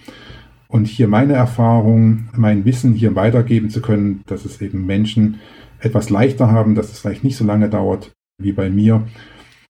Und 0.68 0.88
hier 0.88 1.08
meine 1.08 1.34
Erfahrung, 1.34 2.30
mein 2.36 2.64
Wissen 2.64 2.94
hier 2.94 3.16
weitergeben 3.16 3.70
zu 3.70 3.82
können, 3.82 4.24
dass 4.28 4.46
es 4.46 4.62
eben 4.62 4.86
Menschen 4.86 5.40
etwas 5.80 6.10
leichter 6.10 6.50
haben, 6.50 6.76
dass 6.76 6.92
es 6.92 7.00
vielleicht 7.00 7.24
nicht 7.24 7.36
so 7.36 7.44
lange 7.44 7.68
dauert 7.68 8.12
wie 8.38 8.54
bei 8.54 8.70
mir, 8.70 9.06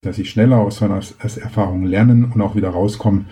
dass 0.02 0.18
sie 0.18 0.26
schneller 0.26 0.58
aus 0.58 0.78
so 0.78 0.86
einer 0.86 1.02
Erfahrung 1.20 1.86
lernen 1.86 2.26
und 2.26 2.42
auch 2.42 2.56
wieder 2.56 2.70
rauskommen. 2.70 3.28